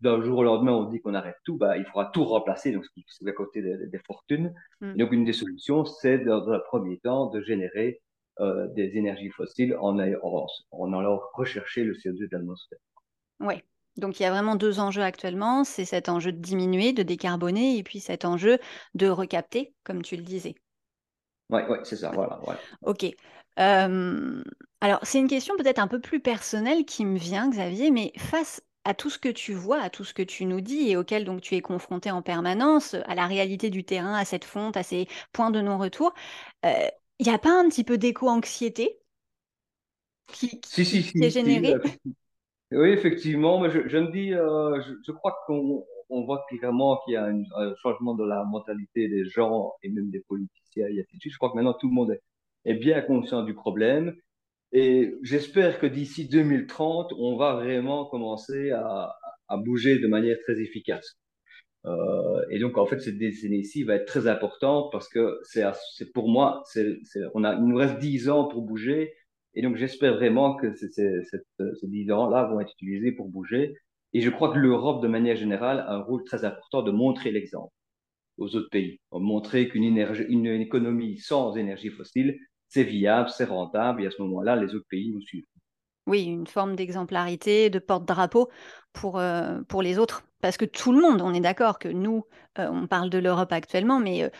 d'un 0.00 0.22
jour 0.22 0.38
au 0.38 0.44
lendemain, 0.44 0.72
on 0.72 0.88
dit 0.88 1.02
qu'on 1.02 1.12
arrête 1.12 1.36
tout, 1.44 1.58
bah, 1.58 1.76
il 1.76 1.84
faudra 1.84 2.06
tout 2.06 2.24
remplacer, 2.24 2.72
donc 2.72 2.86
c'est 3.06 3.28
à 3.28 3.32
côté 3.32 3.60
des, 3.60 3.98
fortunes. 4.06 4.54
Mm. 4.80 4.96
Donc, 4.96 5.12
une 5.12 5.24
des 5.26 5.34
solutions, 5.34 5.84
c'est 5.84 6.20
dans 6.20 6.48
un 6.48 6.58
premier 6.58 6.96
temps 7.00 7.26
de 7.28 7.42
générer 7.42 8.00
euh, 8.40 8.66
des 8.68 8.96
énergies 8.96 9.30
fossiles 9.30 9.76
en, 9.80 9.98
en, 9.98 10.46
en 10.70 10.92
allant 10.92 11.20
rechercher 11.34 11.84
le 11.84 11.94
CO2 11.94 12.28
de 12.28 12.36
l'atmosphère. 12.36 12.78
Oui. 13.40 13.54
Donc 13.96 14.20
il 14.20 14.24
y 14.24 14.26
a 14.26 14.30
vraiment 14.30 14.56
deux 14.56 14.78
enjeux 14.78 15.02
actuellement, 15.02 15.64
c'est 15.64 15.86
cet 15.86 16.08
enjeu 16.08 16.32
de 16.32 16.38
diminuer, 16.38 16.92
de 16.92 17.02
décarboner, 17.02 17.78
et 17.78 17.82
puis 17.82 18.00
cet 18.00 18.24
enjeu 18.24 18.58
de 18.94 19.08
recapter, 19.08 19.74
comme 19.84 20.02
tu 20.02 20.16
le 20.16 20.22
disais. 20.22 20.54
Oui, 21.48 21.62
ouais, 21.68 21.78
c'est 21.84 21.96
ça, 21.96 22.10
voilà. 22.10 22.40
Ok. 22.82 23.06
Euh, 23.58 24.42
alors 24.82 25.00
c'est 25.02 25.18
une 25.18 25.28
question 25.28 25.56
peut-être 25.56 25.78
un 25.78 25.88
peu 25.88 26.00
plus 26.00 26.20
personnelle 26.20 26.84
qui 26.84 27.06
me 27.06 27.16
vient, 27.16 27.48
Xavier, 27.48 27.90
mais 27.90 28.12
face 28.18 28.62
à 28.84 28.92
tout 28.94 29.08
ce 29.08 29.18
que 29.18 29.30
tu 29.30 29.54
vois, 29.54 29.80
à 29.80 29.90
tout 29.90 30.04
ce 30.04 30.12
que 30.12 30.22
tu 30.22 30.44
nous 30.44 30.60
dis 30.60 30.90
et 30.90 30.96
auquel 30.96 31.24
donc 31.24 31.40
tu 31.40 31.54
es 31.54 31.60
confronté 31.62 32.10
en 32.10 32.22
permanence, 32.22 32.94
à 33.06 33.14
la 33.14 33.26
réalité 33.26 33.70
du 33.70 33.84
terrain, 33.84 34.14
à 34.14 34.24
cette 34.24 34.44
fonte, 34.44 34.76
à 34.76 34.82
ces 34.82 35.08
points 35.32 35.50
de 35.50 35.60
non-retour, 35.60 36.12
euh, 36.64 36.86
il 37.18 37.26
n'y 37.26 37.32
a 37.32 37.38
pas 37.38 37.58
un 37.58 37.68
petit 37.68 37.84
peu 37.84 37.98
d'éco-anxiété 37.98 38.98
qui, 40.32 40.60
est 40.74 41.30
générée 41.30 41.74
Oui, 42.72 42.88
effectivement, 42.88 43.60
mais 43.60 43.70
je, 43.70 43.98
me 43.98 44.10
dis, 44.10 44.34
euh, 44.34 44.80
je, 45.06 45.12
crois 45.12 45.36
qu'on 45.46 45.84
voit 46.24 46.44
clairement 46.48 47.00
qu'il 47.04 47.14
y 47.14 47.16
a 47.16 47.26
un, 47.26 47.74
changement 47.76 48.14
de 48.14 48.24
la 48.24 48.44
mentalité 48.44 49.08
des 49.08 49.24
gens 49.24 49.72
et 49.82 49.88
même 49.88 50.10
des 50.10 50.20
politiciens 50.20 50.88
et 50.88 51.06
Je 51.24 51.36
crois 51.36 51.50
que 51.50 51.56
maintenant 51.56 51.74
tout 51.74 51.88
le 51.88 51.94
monde 51.94 52.18
est, 52.64 52.74
bien 52.74 53.00
conscient 53.02 53.44
du 53.44 53.54
problème. 53.54 54.14
Et 54.72 55.14
j'espère 55.22 55.78
que 55.78 55.86
d'ici 55.86 56.28
2030, 56.28 57.12
on 57.18 57.36
va 57.36 57.54
vraiment 57.54 58.04
commencer 58.06 58.72
à 58.72 59.16
bouger 59.58 59.98
de 60.00 60.08
manière 60.08 60.36
très 60.44 60.60
efficace. 60.60 61.16
Euh, 61.86 62.44
et 62.50 62.58
donc, 62.58 62.78
en 62.78 62.86
fait, 62.86 62.98
cette 63.00 63.18
décennie-ci 63.18 63.84
va 63.84 63.94
être 63.94 64.06
très 64.06 64.26
importante 64.26 64.90
parce 64.90 65.08
que 65.08 65.38
c'est 65.44 66.12
pour 66.12 66.28
moi, 66.28 66.62
on 67.34 67.44
a, 67.44 67.54
il 67.54 67.64
nous 67.64 67.76
reste 67.76 67.98
10 67.98 68.28
ans 68.28 68.44
pour 68.46 68.62
bouger. 68.62 69.14
Et 69.54 69.62
donc, 69.62 69.76
j'espère 69.76 70.14
vraiment 70.14 70.56
que 70.56 70.74
ces 70.74 70.88
10 71.82 72.12
ans-là 72.12 72.44
vont 72.44 72.60
être 72.60 72.72
utilisés 72.72 73.12
pour 73.12 73.28
bouger. 73.28 73.74
Et 74.12 74.20
je 74.20 74.30
crois 74.30 74.52
que 74.52 74.58
l'Europe, 74.58 75.02
de 75.02 75.08
manière 75.08 75.36
générale, 75.36 75.80
a 75.80 75.94
un 75.94 76.02
rôle 76.02 76.24
très 76.24 76.44
important 76.44 76.82
de 76.82 76.90
montrer 76.90 77.30
l'exemple 77.30 77.72
aux 78.38 78.54
autres 78.54 78.70
pays. 78.70 78.98
Montrer 79.12 79.68
qu'une 79.68 79.84
une 79.84 80.46
économie 80.46 81.18
sans 81.18 81.56
énergie 81.56 81.90
fossile, 81.90 82.38
c'est 82.68 82.84
viable, 82.84 83.30
c'est 83.30 83.44
rentable. 83.44 84.02
Et 84.02 84.06
à 84.06 84.10
ce 84.10 84.20
moment-là, 84.22 84.56
les 84.56 84.74
autres 84.74 84.86
pays 84.90 85.10
nous 85.10 85.22
suivent. 85.22 85.46
Oui, 86.06 86.24
une 86.24 86.46
forme 86.46 86.76
d'exemplarité, 86.76 87.70
de 87.70 87.78
porte-drapeau 87.78 88.48
pour, 88.92 89.20
pour 89.68 89.82
les 89.82 89.98
autres. 89.98 90.24
Parce 90.46 90.58
que 90.58 90.64
tout 90.64 90.92
le 90.92 91.00
monde, 91.00 91.22
on 91.22 91.34
est 91.34 91.40
d'accord 91.40 91.80
que 91.80 91.88
nous, 91.88 92.24
on 92.56 92.86
parle 92.86 93.10
de 93.10 93.18
l'Europe 93.18 93.50
actuellement, 93.50 93.98
mais 93.98 94.30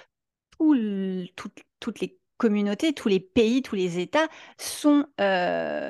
toutes 0.56 2.00
les 2.00 2.16
communautés, 2.36 2.92
tous 2.92 3.08
les 3.08 3.18
pays, 3.18 3.60
tous 3.60 3.74
les 3.74 3.98
États 3.98 4.28
sont 4.56 5.04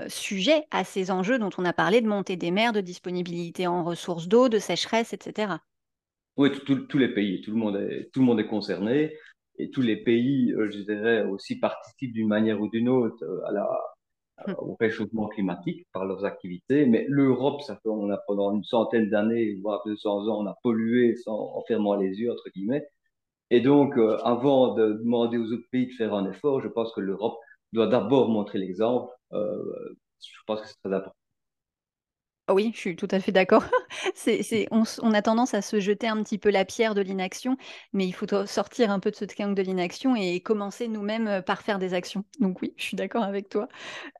sujets 0.08 0.64
à 0.70 0.84
ces 0.84 1.10
enjeux 1.10 1.38
dont 1.38 1.50
on 1.58 1.66
a 1.66 1.74
parlé 1.74 2.00
de 2.00 2.08
montée 2.08 2.36
des 2.36 2.50
mers, 2.50 2.72
de 2.72 2.80
disponibilité 2.80 3.66
en 3.66 3.84
ressources 3.84 4.26
d'eau, 4.26 4.48
de 4.48 4.58
sécheresse, 4.58 5.12
etc. 5.12 5.52
Oui, 6.38 6.50
tous 6.64 6.96
les 6.96 7.12
pays, 7.12 7.42
tout 7.42 7.50
le, 7.50 7.58
monde 7.58 7.76
est, 7.76 8.08
tout 8.14 8.20
le 8.20 8.26
monde 8.26 8.40
est 8.40 8.46
concerné 8.46 9.14
et 9.58 9.68
tous 9.68 9.82
les 9.82 9.98
pays, 9.98 10.54
je 10.56 10.78
dirais, 10.78 11.24
aussi 11.24 11.58
participent 11.58 12.14
d'une 12.14 12.28
manière 12.28 12.58
ou 12.58 12.68
d'une 12.70 12.88
autre 12.88 13.22
à 13.46 13.52
la. 13.52 13.68
Au 14.58 14.76
réchauffement 14.78 15.28
climatique 15.28 15.86
par 15.92 16.04
leurs 16.04 16.24
activités. 16.24 16.86
Mais 16.86 17.06
l'Europe, 17.08 17.62
ça 17.62 17.76
fait, 17.76 17.88
on 17.88 18.10
a 18.10 18.18
pendant 18.26 18.52
une 18.54 18.64
centaine 18.64 19.08
d'années, 19.08 19.54
voire 19.62 19.82
200 19.86 20.28
ans, 20.28 20.42
on 20.42 20.46
a 20.46 20.56
pollué 20.62 21.16
sans, 21.16 21.52
en 21.54 21.62
fermant 21.66 21.96
les 21.96 22.20
yeux, 22.20 22.32
entre 22.32 22.48
guillemets. 22.54 22.86
Et 23.50 23.60
donc, 23.60 23.96
euh, 23.98 24.18
avant 24.24 24.74
de 24.74 24.94
demander 24.94 25.38
aux 25.38 25.52
autres 25.52 25.68
pays 25.70 25.86
de 25.88 25.92
faire 25.92 26.14
un 26.14 26.30
effort, 26.30 26.60
je 26.60 26.68
pense 26.68 26.92
que 26.92 27.00
l'Europe 27.00 27.38
doit 27.72 27.86
d'abord 27.86 28.28
montrer 28.28 28.58
l'exemple. 28.58 29.12
Euh, 29.32 29.96
je 30.20 30.40
pense 30.46 30.60
que 30.62 30.68
c'est 30.68 30.76
très 30.82 30.94
important. 30.94 31.14
Oui, 32.48 32.70
je 32.74 32.78
suis 32.78 32.96
tout 32.96 33.08
à 33.10 33.18
fait 33.18 33.32
d'accord. 33.32 33.64
c'est, 34.14 34.68
on, 34.70 34.84
on, 35.02 35.12
a 35.12 35.22
tendance 35.22 35.52
à 35.54 35.62
se 35.62 35.80
jeter 35.80 36.06
un 36.06 36.22
petit 36.22 36.38
peu 36.38 36.50
la 36.50 36.64
pierre 36.64 36.94
de 36.94 37.00
l'inaction, 37.00 37.56
mais 37.92 38.06
il 38.06 38.12
faut 38.12 38.26
sortir 38.46 38.92
un 38.92 39.00
peu 39.00 39.10
de 39.10 39.16
ce 39.16 39.24
triangle 39.24 39.56
de 39.56 39.62
l'inaction 39.62 40.14
et 40.14 40.38
commencer 40.40 40.86
nous-mêmes 40.86 41.26
euh, 41.26 41.42
par 41.42 41.62
faire 41.62 41.80
des 41.80 41.92
actions. 41.92 42.24
Donc 42.38 42.62
oui, 42.62 42.72
je 42.76 42.84
suis 42.84 42.96
d'accord 42.96 43.24
avec 43.24 43.48
toi. 43.48 43.66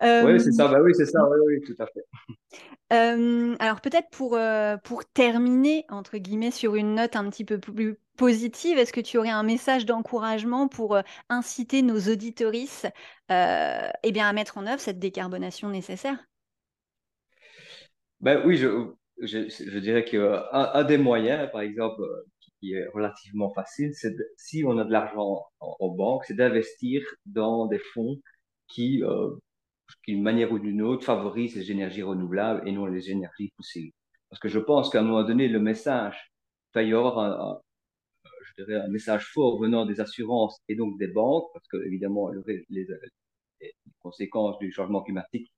oui, 0.03 0.41
c'est 0.41 0.51
ça. 0.51 0.67
Bah 0.67 0.81
oui, 0.83 0.93
c'est 0.97 1.07
ça. 1.07 1.21
Oui, 1.29 1.37
oui, 1.47 1.61
tout 1.61 1.81
à 1.81 1.87
fait. 1.87 2.05
alors 3.61 3.81
peut-être 3.81 4.11
pour, 4.11 4.37
pour 4.83 5.05
terminer, 5.05 5.85
entre 5.89 6.19
guillemets, 6.19 6.51
sur 6.51 6.75
une 6.75 6.97
note 6.97 7.15
un 7.15 7.31
petit 7.31 7.45
peu 7.45 7.59
plus 7.59 7.97
positive, 8.17 8.79
est-ce 8.79 8.93
que 8.93 9.01
tu 9.01 9.19
aurais 9.19 9.31
un 9.31 9.45
message 9.45 9.87
d'encouragement 9.87 10.67
pour 10.67 10.99
inciter 11.29 11.83
nos 11.83 12.01
auditorices 12.11 12.87
eh 13.31 14.13
bien, 14.13 14.29
à 14.29 14.33
mettre 14.33 14.59
en 14.59 14.67
œuvre 14.67 14.81
cette 14.81 14.99
décarbonation 14.99 15.69
nécessaire? 15.69 16.19
Ben, 18.21 18.43
Oui, 18.47 18.57
je, 18.57 18.69
je, 19.23 19.49
je 19.49 19.79
dirais 19.79 20.05
qu'un 20.05 20.45
un 20.53 20.85
des 20.85 20.99
moyens, 20.99 21.51
par 21.51 21.61
exemple, 21.63 22.03
qui 22.61 22.75
est 22.75 22.87
relativement 22.89 23.51
facile, 23.53 23.93
c'est 23.95 24.15
si 24.37 24.65
on 24.65 24.79
a 24.79 24.85
de 24.85 24.93
l'argent 24.93 25.45
en, 25.61 25.89
banque, 25.89 26.25
c'est 26.25 26.35
d'investir 26.35 27.03
dans 27.27 27.67
des 27.67 27.79
fonds 27.79 28.21
qui, 28.69 29.03
d'une 30.07 30.23
manière 30.23 30.53
ou 30.53 30.59
d'une 30.59 30.83
autre, 30.83 31.05
favorisent 31.05 31.57
les 31.57 31.71
énergies 31.71 32.03
renouvelables 32.03 32.67
et 32.67 32.73
non 32.73 32.87
les 32.87 33.11
énergies 33.11 33.53
fossiles. 33.57 33.93
Parce 34.31 34.41
que 34.41 34.49
je 34.49 34.59
pense 34.59 34.91
qu'à 34.91 35.01
un 35.01 35.03
moment 35.05 35.25
donné, 35.25 35.49
le 35.49 35.61
message, 35.61 36.33
il 36.75 36.79
va 36.79 36.83
y 36.83 36.93
avoir 36.93 37.19
un, 37.19 37.61
je 38.47 38.65
dirais, 38.65 38.81
un 38.81 38.89
message 38.89 39.27
fort 39.33 39.59
venant 39.61 39.87
des 39.87 40.01
assurances 40.01 40.59
et 40.69 40.77
donc 40.77 40.99
des 40.99 41.09
banques, 41.09 41.49
parce 41.53 41.67
que 41.69 41.79
évidemment, 41.87 42.31
les, 42.47 42.65
les, 42.71 42.87
conséquences 44.01 44.59
du 44.59 44.71
changement 44.73 45.03
climatique, 45.03 45.51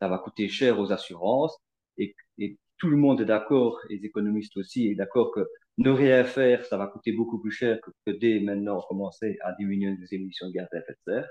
ça 0.00 0.08
va 0.08 0.18
coûter 0.18 0.48
cher 0.48 0.78
aux 0.80 0.92
assurances, 0.92 1.56
et, 1.98 2.14
et 2.38 2.58
tout 2.78 2.88
le 2.88 2.96
monde 2.96 3.20
est 3.20 3.26
d'accord, 3.26 3.78
les 3.88 4.04
économistes 4.04 4.56
aussi, 4.56 4.88
est 4.88 4.94
d'accord 4.94 5.32
que 5.32 5.46
ne 5.78 5.90
rien 5.90 6.24
faire, 6.24 6.64
ça 6.66 6.76
va 6.76 6.86
coûter 6.86 7.12
beaucoup 7.12 7.40
plus 7.40 7.50
cher 7.50 7.78
que, 7.80 7.90
que 8.06 8.16
dès 8.16 8.40
maintenant 8.40 8.80
commencer 8.88 9.36
à 9.42 9.52
diminuer 9.58 9.96
les 10.00 10.14
émissions 10.14 10.48
de 10.48 10.52
gaz 10.52 10.68
à 10.72 10.78
effet 10.78 10.92
de 10.92 11.12
serre. 11.12 11.28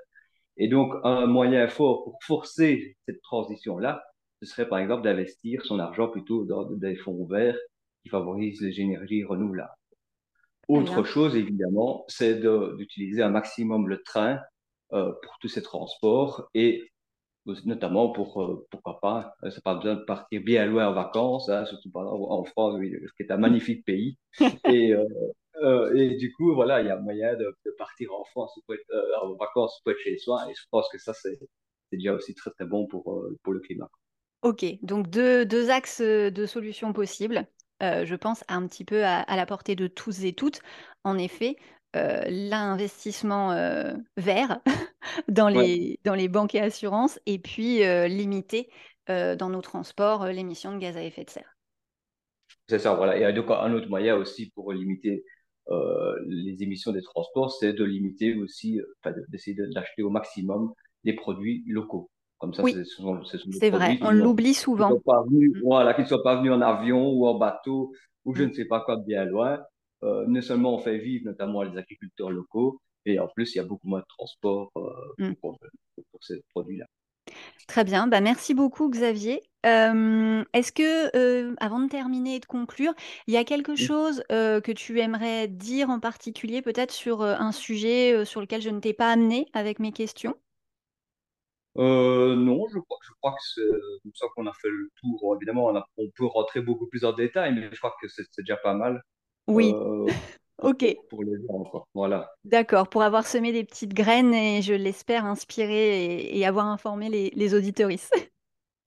Et 0.57 0.67
donc, 0.67 0.93
un 1.03 1.25
moyen 1.25 1.67
fort 1.67 2.03
pour 2.03 2.19
forcer 2.21 2.95
cette 3.07 3.21
transition-là, 3.21 4.03
ce 4.41 4.47
serait 4.47 4.67
par 4.67 4.79
exemple 4.79 5.03
d'investir 5.03 5.65
son 5.65 5.79
argent 5.79 6.09
plutôt 6.09 6.45
dans 6.45 6.69
des 6.69 6.95
fonds 6.95 7.13
ouverts 7.13 7.57
qui 8.03 8.09
favorisent 8.09 8.61
les 8.61 8.79
énergies 8.81 9.23
renouvelables. 9.23 9.71
Autre 10.67 11.03
chose, 11.03 11.35
évidemment, 11.35 12.05
c'est 12.07 12.39
d'utiliser 12.77 13.21
un 13.21 13.29
maximum 13.29 13.87
le 13.87 14.01
train 14.01 14.39
euh, 14.93 15.11
pour 15.23 15.37
tous 15.39 15.49
ces 15.49 15.61
transports 15.61 16.49
et 16.53 16.92
notamment 17.65 18.11
pour, 18.11 18.41
euh, 18.41 18.67
pourquoi 18.71 18.99
pas, 19.01 19.35
ça 19.49 19.61
pas 19.61 19.75
besoin 19.75 19.95
de 19.95 20.03
partir 20.03 20.41
bien 20.41 20.65
loin 20.65 20.87
en 20.87 20.93
vacances, 20.93 21.49
hein, 21.49 21.65
surtout 21.65 21.91
en 21.95 22.43
France, 22.45 22.79
qui 22.81 23.23
est 23.23 23.31
un 23.31 23.37
magnifique 23.37 23.85
pays. 23.85 24.17
et, 24.65 24.93
euh, 24.93 25.05
euh, 25.61 25.93
et 25.95 26.15
du 26.15 26.33
coup, 26.33 26.53
voilà, 26.55 26.81
il 26.81 26.87
y 26.87 26.89
a 26.89 26.97
moyen 26.97 27.35
de, 27.35 27.55
de 27.65 27.71
partir 27.77 28.13
en 28.13 28.23
France 28.25 28.57
ou 28.57 28.73
euh, 28.73 29.01
en 29.21 29.33
vacances 29.35 29.81
ou 29.85 29.89
être 29.89 29.99
chez 29.99 30.17
soi. 30.17 30.45
Et 30.49 30.53
je 30.55 30.63
pense 30.71 30.87
que 30.91 30.97
ça, 30.97 31.13
c'est 31.13 31.39
déjà 31.91 32.13
aussi 32.13 32.33
très, 32.33 32.51
très 32.51 32.65
bon 32.65 32.87
pour, 32.87 33.25
pour 33.43 33.53
le 33.53 33.59
climat. 33.59 33.89
Ok, 34.41 34.65
donc 34.81 35.09
deux, 35.09 35.45
deux 35.45 35.69
axes 35.69 36.01
de 36.01 36.45
solutions 36.45 36.91
possibles. 36.91 37.47
Euh, 37.83 38.05
je 38.05 38.15
pense, 38.15 38.43
un 38.47 38.65
petit 38.67 38.85
peu 38.85 39.03
à, 39.03 39.25
la 39.35 39.45
portée 39.45 39.75
de 39.75 39.87
tous 39.87 40.23
et 40.23 40.33
toutes. 40.33 40.61
En 41.03 41.17
effet, 41.17 41.57
euh, 41.95 42.23
l'investissement 42.27 43.51
euh, 43.51 43.93
vert 44.17 44.59
dans, 45.27 45.49
les, 45.49 45.99
dans 46.03 46.15
les 46.15 46.27
banques 46.27 46.55
et 46.55 46.59
assurances 46.59 47.19
et 47.25 47.39
puis 47.39 47.83
limiter 48.07 48.69
dans 49.07 49.49
nos 49.49 49.61
transports 49.61 50.27
l'émission 50.27 50.73
de 50.73 50.79
gaz 50.79 50.95
à 50.95 51.03
effet 51.03 51.25
de 51.25 51.29
serre. 51.29 51.57
C'est 52.69 52.79
ça, 52.79 52.93
voilà. 52.93 53.29
Et 53.29 53.33
donc, 53.33 53.49
un 53.49 53.73
autre 53.73 53.89
moyen 53.89 54.15
aussi 54.15 54.49
pour 54.51 54.71
limiter 54.71 55.25
les 56.27 56.63
émissions 56.63 56.93
des 56.93 57.01
transports, 57.01 57.51
c'est 57.51 57.73
de 57.73 57.83
limiter 57.83 58.35
aussi, 58.35 58.79
d'essayer 59.27 59.57
d'acheter 59.73 60.03
au 60.03 60.09
maximum 60.09 60.71
des 61.03 61.13
produits 61.13 61.63
locaux. 61.67 62.09
Comme 62.43 62.53
ça, 62.53 62.63
oui, 62.63 62.75
c'est 63.57 63.69
vrai, 63.69 63.97
on 64.01 64.11
l'oublie 64.11 64.53
souvent. 64.53 64.91
Mm. 64.91 65.61
Voilà, 65.63 65.93
qu'ils 65.93 66.03
ne 66.03 66.09
soient 66.09 66.23
pas 66.23 66.35
venus 66.35 66.51
en 66.51 66.59
avion 66.59 67.09
ou 67.11 67.25
en 67.25 67.35
bateau 67.35 67.93
ou 68.25 68.35
je 68.35 68.43
mm. 68.43 68.47
ne 68.47 68.53
sais 68.53 68.65
pas 68.65 68.81
quoi 68.81 68.97
bien 68.97 69.23
loin. 69.23 69.61
Euh, 70.03 70.25
non 70.27 70.41
seulement 70.41 70.75
on 70.75 70.79
fait 70.79 70.97
vivre 70.97 71.25
notamment 71.25 71.63
les 71.63 71.77
agriculteurs 71.77 72.29
locaux, 72.29 72.81
et 73.05 73.19
en 73.19 73.27
plus, 73.27 73.55
il 73.55 73.57
y 73.57 73.61
a 73.61 73.65
beaucoup 73.65 73.87
moins 73.87 73.99
de 73.99 74.05
transport 74.07 74.71
euh, 74.77 75.29
mm. 75.29 75.35
pour, 75.35 75.57
ces 76.21 76.41
produits-là. 76.53 76.85
Très 77.67 77.83
bien, 77.83 78.07
bah, 78.07 78.21
merci 78.21 78.53
beaucoup 78.53 78.89
Xavier. 78.89 79.41
Euh, 79.65 80.43
est-ce 80.53 80.71
que, 80.71 81.55
avant 81.63 81.79
de 81.79 81.89
terminer 81.89 82.35
et 82.35 82.39
de 82.39 82.45
conclure, 82.45 82.93
il 83.27 83.33
y 83.33 83.37
a 83.37 83.43
quelque 83.43 83.75
chose 83.75 84.23
que 84.29 84.71
tu 84.71 84.99
aimerais 84.99 85.47
dire 85.47 85.89
en 85.89 85.99
particulier, 85.99 86.61
peut-être 86.61 86.91
sur 86.91 87.21
un 87.23 87.51
sujet 87.51 88.25
sur 88.25 88.41
lequel 88.41 88.61
je 88.61 88.69
ne 88.69 88.79
t'ai 88.79 88.93
pas 88.93 89.11
amené 89.11 89.47
avec 89.53 89.79
mes 89.79 89.91
questions? 89.91 90.35
Euh, 91.77 92.35
non, 92.35 92.67
je 92.67 92.79
crois, 92.79 92.99
je 93.01 93.11
crois 93.19 93.31
que 93.31 93.43
c'est 93.55 94.01
comme 94.03 94.11
ça 94.13 94.27
qu'on 94.35 94.45
a 94.45 94.53
fait 94.53 94.69
le 94.69 94.91
tour. 95.01 95.35
Évidemment, 95.37 95.69
on, 95.69 95.83
on, 95.97 96.09
peut 96.11 96.25
rentrer 96.25 96.61
beaucoup 96.61 96.87
plus 96.87 97.03
en 97.03 97.13
détail, 97.13 97.55
mais 97.55 97.69
je 97.71 97.77
crois 97.77 97.95
que 97.99 98.07
c'est 98.07 98.27
déjà 98.37 98.57
pas 98.57 98.75
mal. 98.75 99.01
Oui. 99.47 99.73
Euh, 99.75 100.07
ok. 100.61 100.97
Pour 101.09 101.23
les 101.23 101.35
gens, 101.47 101.87
Voilà. 101.93 102.31
D'accord, 102.43 102.89
pour 102.89 103.03
avoir 103.03 103.25
semé 103.27 103.51
des 103.51 103.63
petites 103.63 103.93
graines 103.93 104.33
et 104.33 104.61
je 104.61 104.73
l'espère 104.73 105.25
inspirer 105.25 106.37
et, 106.37 106.45
avoir 106.45 106.67
informé 106.67 107.09
les, 107.09 107.31
les 107.35 107.53
auditeuristes. 107.53 108.13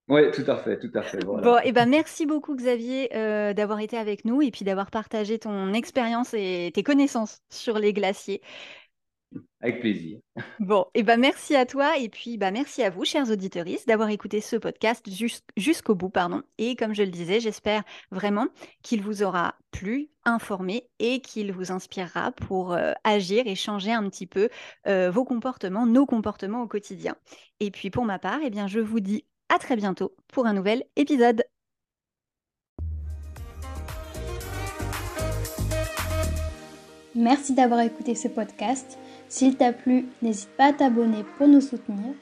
Oui, 0.08 0.30
tout 0.30 0.48
à 0.48 0.56
fait, 0.56 0.78
tout 0.78 0.90
à 0.94 1.02
fait. 1.02 1.24
Voilà. 1.24 1.42
Bon, 1.42 1.56
et 1.58 1.62
eh 1.64 1.72
ben 1.72 1.86
merci 1.86 2.26
beaucoup 2.26 2.54
Xavier 2.54 3.08
euh, 3.16 3.52
d'avoir 3.54 3.80
été 3.80 3.96
avec 3.96 4.24
nous 4.24 4.40
et 4.40 4.52
puis 4.52 4.64
d'avoir 4.64 4.92
partagé 4.92 5.40
ton 5.40 5.72
expérience 5.72 6.32
et 6.32 6.70
tes 6.72 6.84
connaissances 6.84 7.40
sur 7.50 7.80
les 7.80 7.92
glaciers. 7.92 8.40
Avec 9.60 9.80
plaisir. 9.80 10.18
Bon, 10.60 10.86
et 10.94 11.02
ben 11.02 11.18
merci 11.18 11.56
à 11.56 11.66
toi 11.66 11.98
et 11.98 12.08
puis 12.08 12.36
bah 12.36 12.50
merci 12.50 12.82
à 12.82 12.90
vous, 12.90 13.04
chers 13.04 13.30
auditeurs, 13.30 13.64
d'avoir 13.86 14.10
écouté 14.10 14.40
ce 14.40 14.56
podcast 14.56 15.06
jusqu'au 15.56 15.94
bout, 15.94 16.10
pardon. 16.10 16.42
Et 16.58 16.76
comme 16.76 16.94
je 16.94 17.02
le 17.02 17.10
disais, 17.10 17.40
j'espère 17.40 17.82
vraiment 18.10 18.48
qu'il 18.82 19.02
vous 19.02 19.22
aura 19.22 19.54
plu, 19.70 20.10
informé 20.24 20.88
et 20.98 21.20
qu'il 21.20 21.52
vous 21.52 21.72
inspirera 21.72 22.32
pour 22.32 22.72
euh, 22.72 22.92
agir 23.04 23.46
et 23.46 23.54
changer 23.54 23.92
un 23.92 24.08
petit 24.08 24.26
peu 24.26 24.48
euh, 24.86 25.10
vos 25.10 25.24
comportements, 25.24 25.86
nos 25.86 26.06
comportements 26.06 26.62
au 26.62 26.66
quotidien. 26.66 27.16
Et 27.60 27.70
puis 27.70 27.90
pour 27.90 28.04
ma 28.04 28.18
part, 28.18 28.40
eh 28.44 28.50
bien 28.50 28.66
je 28.66 28.80
vous 28.80 29.00
dis 29.00 29.24
à 29.48 29.58
très 29.58 29.76
bientôt 29.76 30.14
pour 30.28 30.46
un 30.46 30.52
nouvel 30.52 30.84
épisode. 30.96 31.42
Merci 37.16 37.54
d'avoir 37.54 37.80
écouté 37.80 38.14
ce 38.14 38.28
podcast. 38.28 38.98
S'il 39.28 39.56
t'a 39.56 39.72
plu, 39.72 40.06
n'hésite 40.22 40.50
pas 40.56 40.66
à 40.66 40.72
t'abonner 40.72 41.24
pour 41.36 41.48
nous 41.48 41.60
soutenir. 41.60 42.14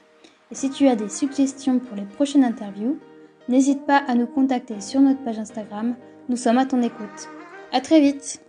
Et 0.51 0.55
si 0.55 0.71
tu 0.71 0.87
as 0.89 0.97
des 0.97 1.09
suggestions 1.09 1.79
pour 1.79 1.97
les 1.97 2.05
prochaines 2.05 2.45
interviews, 2.45 2.99
n'hésite 3.49 3.87
pas 3.87 3.99
à 3.99 4.15
nous 4.15 4.27
contacter 4.27 4.81
sur 4.81 5.01
notre 5.01 5.23
page 5.23 5.39
Instagram. 5.39 5.95
Nous 6.29 6.37
sommes 6.37 6.59
à 6.59 6.67
ton 6.67 6.83
écoute. 6.83 7.29
À 7.73 7.81
très 7.81 8.01
vite! 8.01 8.44